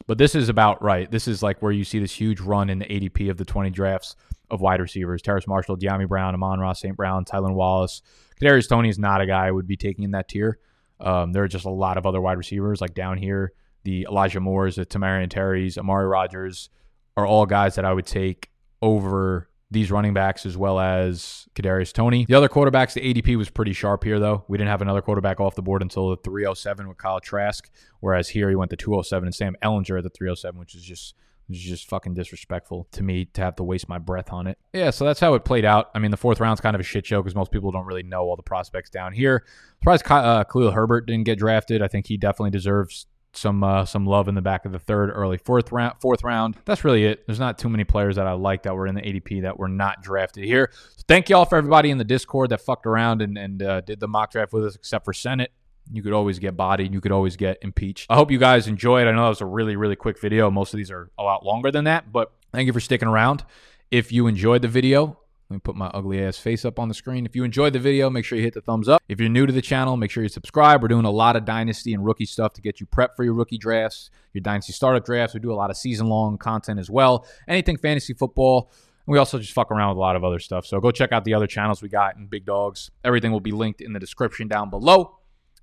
But 0.07 0.19
this 0.19 0.35
is 0.35 0.49
about 0.49 0.83
right. 0.83 1.11
This 1.11 1.29
is 1.29 1.43
like 1.43 1.61
where 1.61 1.73
you 1.73 1.85
see 1.85 1.99
this 1.99 2.13
huge 2.13 2.41
run 2.41 2.71
in 2.71 2.79
the 2.79 2.87
ADP 2.87 3.31
of 3.31 3.37
the 3.37 3.45
20 3.45 3.71
drafts 3.71 4.17
of 4.51 4.61
wide 4.61 4.81
receivers. 4.81 5.21
Terrace 5.21 5.47
Marshall, 5.47 5.77
Dyami 5.77 6.09
Brown, 6.09 6.35
Amon-Ra 6.35 6.73
St. 6.73 6.97
Brown, 6.97 7.25
Tylan 7.25 7.55
Wallace. 7.55 8.01
Kadarius 8.41 8.69
Toney 8.69 8.89
is 8.89 8.99
not 8.99 9.21
a 9.21 9.27
guy 9.27 9.47
I 9.47 9.51
would 9.51 9.67
be 9.67 9.77
taking 9.77 10.05
in 10.05 10.13
that 10.13 10.29
tier. 10.29 10.59
Um, 11.01 11.33
there 11.33 11.43
are 11.43 11.49
just 11.49 11.67
a 11.67 11.71
lot 11.71 11.99
of 11.99 12.07
other 12.07 12.21
wide 12.21 12.39
receivers 12.39 12.81
like 12.81 12.95
down 12.95 13.19
here 13.19 13.53
the 13.85 14.07
Elijah 14.11 14.41
Moores, 14.41 14.77
the 14.77 14.85
Tamorrion 14.85 15.29
Terrys, 15.29 15.79
Amari 15.79 16.07
Rogers 16.07 16.69
are 17.17 17.27
all 17.27 17.47
guys 17.47 17.75
that 17.77 17.85
I 17.85 17.93
would 17.93 18.07
take 18.07 18.51
over 18.83 19.49
these 19.71 19.91
running 19.91 20.15
backs 20.15 20.47
as 20.47 20.57
well 20.57 20.81
as 20.81 21.47
Kadarius 21.55 21.93
Toney. 21.93 22.25
The 22.27 22.35
other 22.35 22.49
quarterbacks, 22.49 22.95
the 22.95 23.01
ADP 23.01 23.37
was 23.37 23.51
pretty 23.51 23.73
sharp 23.73 24.05
here 24.05 24.19
though. 24.19 24.45
We 24.49 24.57
didn't 24.57 24.71
have 24.71 24.83
another 24.83 25.03
quarterback 25.03 25.41
off 25.41 25.55
the 25.55 25.63
board 25.63 25.83
until 25.83 26.11
the 26.11 26.17
307 26.17 26.89
with 26.89 26.97
Kyle 26.97 27.21
Trask, 27.21 27.71
whereas 28.01 28.31
here 28.31 28.49
he 28.49 28.57
went 28.57 28.71
to 28.71 28.77
207 28.77 29.27
and 29.27 29.35
Sam 29.35 29.57
Ehlinger 29.63 29.99
at 29.99 30.05
the 30.05 30.11
307, 30.11 30.59
which 30.59 30.75
is 30.75 30.83
just 30.83 31.15
just 31.51 31.89
fucking 31.89 32.15
disrespectful 32.15 32.87
to 32.93 33.03
me 33.03 33.25
to 33.25 33.41
have 33.41 33.57
to 33.57 33.65
waste 33.65 33.89
my 33.89 33.99
breath 33.99 34.33
on 34.33 34.47
it. 34.47 34.59
Yeah, 34.73 34.91
so 34.91 35.05
that's 35.05 35.21
how 35.21 35.35
it 35.35 35.45
played 35.45 35.65
out. 35.65 35.91
I 35.95 35.99
mean, 35.99 36.11
the 36.11 36.17
fourth 36.17 36.41
round's 36.41 36.61
kind 36.61 36.75
of 36.75 36.81
a 36.81 36.85
shit 36.85 37.07
show 37.07 37.23
because 37.23 37.35
most 37.35 37.51
people 37.51 37.71
don't 37.71 37.87
really 37.87 38.03
know 38.03 38.25
all 38.25 38.37
the 38.37 38.43
prospects 38.43 38.91
down 38.91 39.13
here. 39.13 39.45
Surprised 39.81 40.11
uh, 40.11 40.45
Khalil 40.45 40.73
Herbert 40.73 41.07
didn't 41.07 41.25
get 41.25 41.39
drafted. 41.39 41.81
I 41.81 41.89
think 41.89 42.07
he 42.07 42.17
definitely 42.17 42.51
deserves 42.51 43.07
some 43.33 43.63
uh, 43.63 43.85
some 43.85 44.07
love 44.07 44.29
in 44.29 44.35
the 44.35 44.43
back 44.43 44.65
of 44.65 44.73
the 44.73 44.79
third, 44.79 45.11
early 45.11 45.39
fourth 45.39 45.71
round. 45.73 46.01
Fourth 46.01 46.25
round. 46.25 46.57
That's 46.65 46.85
really 46.85 47.05
it. 47.05 47.27
There's 47.27 47.39
not 47.39 47.59
too 47.59 47.69
many 47.69 47.85
players 47.85 48.17
that 48.17 48.27
I 48.27 48.33
like 48.33 48.65
that 48.65 48.75
were 48.75 48.87
in 48.87 48.95
the 48.95 49.03
ADP 49.03 49.43
that 49.43 49.59
were 49.59 49.69
not 49.69 50.03
drafted 50.03 50.45
here. 50.45 50.71
So 50.97 51.05
thank 51.07 51.29
y'all 51.29 51.45
for 51.45 51.57
everybody 51.57 51.91
in 51.91 51.99
the 51.99 52.05
Discord 52.05 52.51
that 52.51 52.61
fucked 52.61 52.87
around 52.87 53.23
and 53.23 53.39
and 53.39 53.63
uh, 53.63 53.81
did 53.83 54.01
the 54.01 54.09
mock 54.09 54.33
draft 54.33 54.53
with 54.53 54.65
us, 54.65 54.75
except 54.75 55.05
for 55.05 55.13
Senate. 55.13 55.53
You 55.91 56.03
could 56.03 56.13
always 56.13 56.39
get 56.39 56.57
bodied. 56.57 56.93
You 56.93 57.01
could 57.01 57.13
always 57.13 57.37
get 57.37 57.59
impeached. 57.63 58.07
I 58.11 58.17
hope 58.17 58.31
you 58.31 58.39
guys 58.39 58.67
enjoyed. 58.67 59.07
I 59.07 59.13
know 59.13 59.23
that 59.23 59.29
was 59.29 59.41
a 59.41 59.47
really 59.47 59.77
really 59.77 59.97
quick 59.97 60.21
video. 60.21 60.51
Most 60.51 60.75
of 60.75 60.79
these 60.79 60.91
are 60.91 61.11
a 61.19 61.23
lot 61.23 61.45
longer 61.45 61.71
than 61.71 61.85
that, 61.85 62.13
but 62.13 62.33
thank 62.53 62.67
you 62.67 62.73
for 62.73 62.81
sticking 62.81 63.09
around. 63.09 63.45
If 63.91 64.13
you 64.13 64.27
enjoyed 64.27 64.63
the 64.63 64.69
video, 64.69 65.19
let 65.51 65.55
me 65.55 65.61
put 65.61 65.77
my 65.77 65.87
ugly 65.95 66.23
ass 66.23 66.37
face 66.37 66.67
up 66.67 66.79
on 66.79 66.89
the 66.89 66.95
screen. 66.95 67.25
If 67.25 67.35
you 67.35 67.43
enjoyed 67.43 67.73
the 67.73 67.79
video, 67.79 68.11
make 68.11 68.27
sure 68.27 68.37
you 68.37 68.45
hit 68.45 68.53
the 68.53 68.61
thumbs 68.61 68.87
up. 68.87 69.03
If 69.09 69.19
you're 69.19 69.31
new 69.31 69.47
to 69.47 69.53
the 69.53 69.63
channel, 69.63 69.97
make 69.97 70.11
sure 70.11 70.23
you 70.23 70.29
subscribe. 70.29 70.83
We're 70.83 70.89
doing 70.89 71.07
a 71.07 71.11
lot 71.11 71.37
of 71.37 71.47
dynasty 71.47 71.95
and 71.95 72.05
rookie 72.05 72.27
stuff 72.27 72.53
to 72.55 72.61
get 72.61 72.81
you 72.81 72.87
prepped 72.87 73.17
for 73.17 73.25
your 73.25 73.33
rookie 73.33 73.57
drafts, 73.57 74.11
your 74.35 74.43
dynasty 74.43 74.75
startup 74.75 75.07
drafts. 75.07 75.33
We 75.33 75.41
do 75.41 75.51
a 75.51 75.55
lot 75.55 75.71
of 75.71 75.79
season 75.79 76.07
long 76.07 76.37
content 76.37 76.79
as 76.79 76.91
well. 76.91 77.27
Anything 77.49 77.79
fantasy 77.79 78.13
football. 78.13 78.71
And 79.07 79.13
we 79.13 79.19
also 79.19 79.39
just 79.39 79.55
fuck 79.55 79.71
around 79.71 79.89
with 79.89 79.97
a 79.97 80.01
lot 80.01 80.17
of 80.17 80.25
other 80.25 80.39
stuff. 80.39 80.67
So 80.67 80.81
go 80.81 80.91
check 80.91 81.13
out 81.13 81.25
the 81.25 81.33
other 81.33 81.47
channels 81.47 81.81
we 81.81 81.89
got 81.89 82.17
in 82.17 82.27
Big 82.27 82.45
Dogs. 82.45 82.91
Everything 83.03 83.33
will 83.33 83.41
be 83.41 83.53
linked 83.53 83.81
in 83.81 83.95
the 83.95 84.01
description 84.01 84.49
down 84.49 84.69
below. 84.69 85.17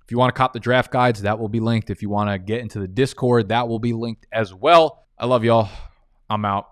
If 0.04 0.10
you 0.10 0.18
want 0.18 0.34
to 0.34 0.38
cop 0.38 0.52
the 0.52 0.58
draft 0.58 0.90
guides, 0.90 1.22
that 1.22 1.38
will 1.38 1.48
be 1.48 1.60
linked. 1.60 1.90
If 1.90 2.02
you 2.02 2.08
want 2.08 2.28
to 2.30 2.38
get 2.38 2.60
into 2.60 2.80
the 2.80 2.88
Discord, 2.88 3.50
that 3.50 3.68
will 3.68 3.78
be 3.78 3.92
linked 3.92 4.26
as 4.32 4.52
well. 4.52 5.06
I 5.16 5.26
love 5.26 5.44
y'all. 5.44 5.68
I'm 6.28 6.44
out. 6.44 6.66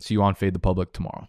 See 0.00 0.14
you 0.14 0.22
on 0.22 0.34
Fade 0.34 0.54
the 0.54 0.58
Public 0.58 0.92
tomorrow. 0.92 1.28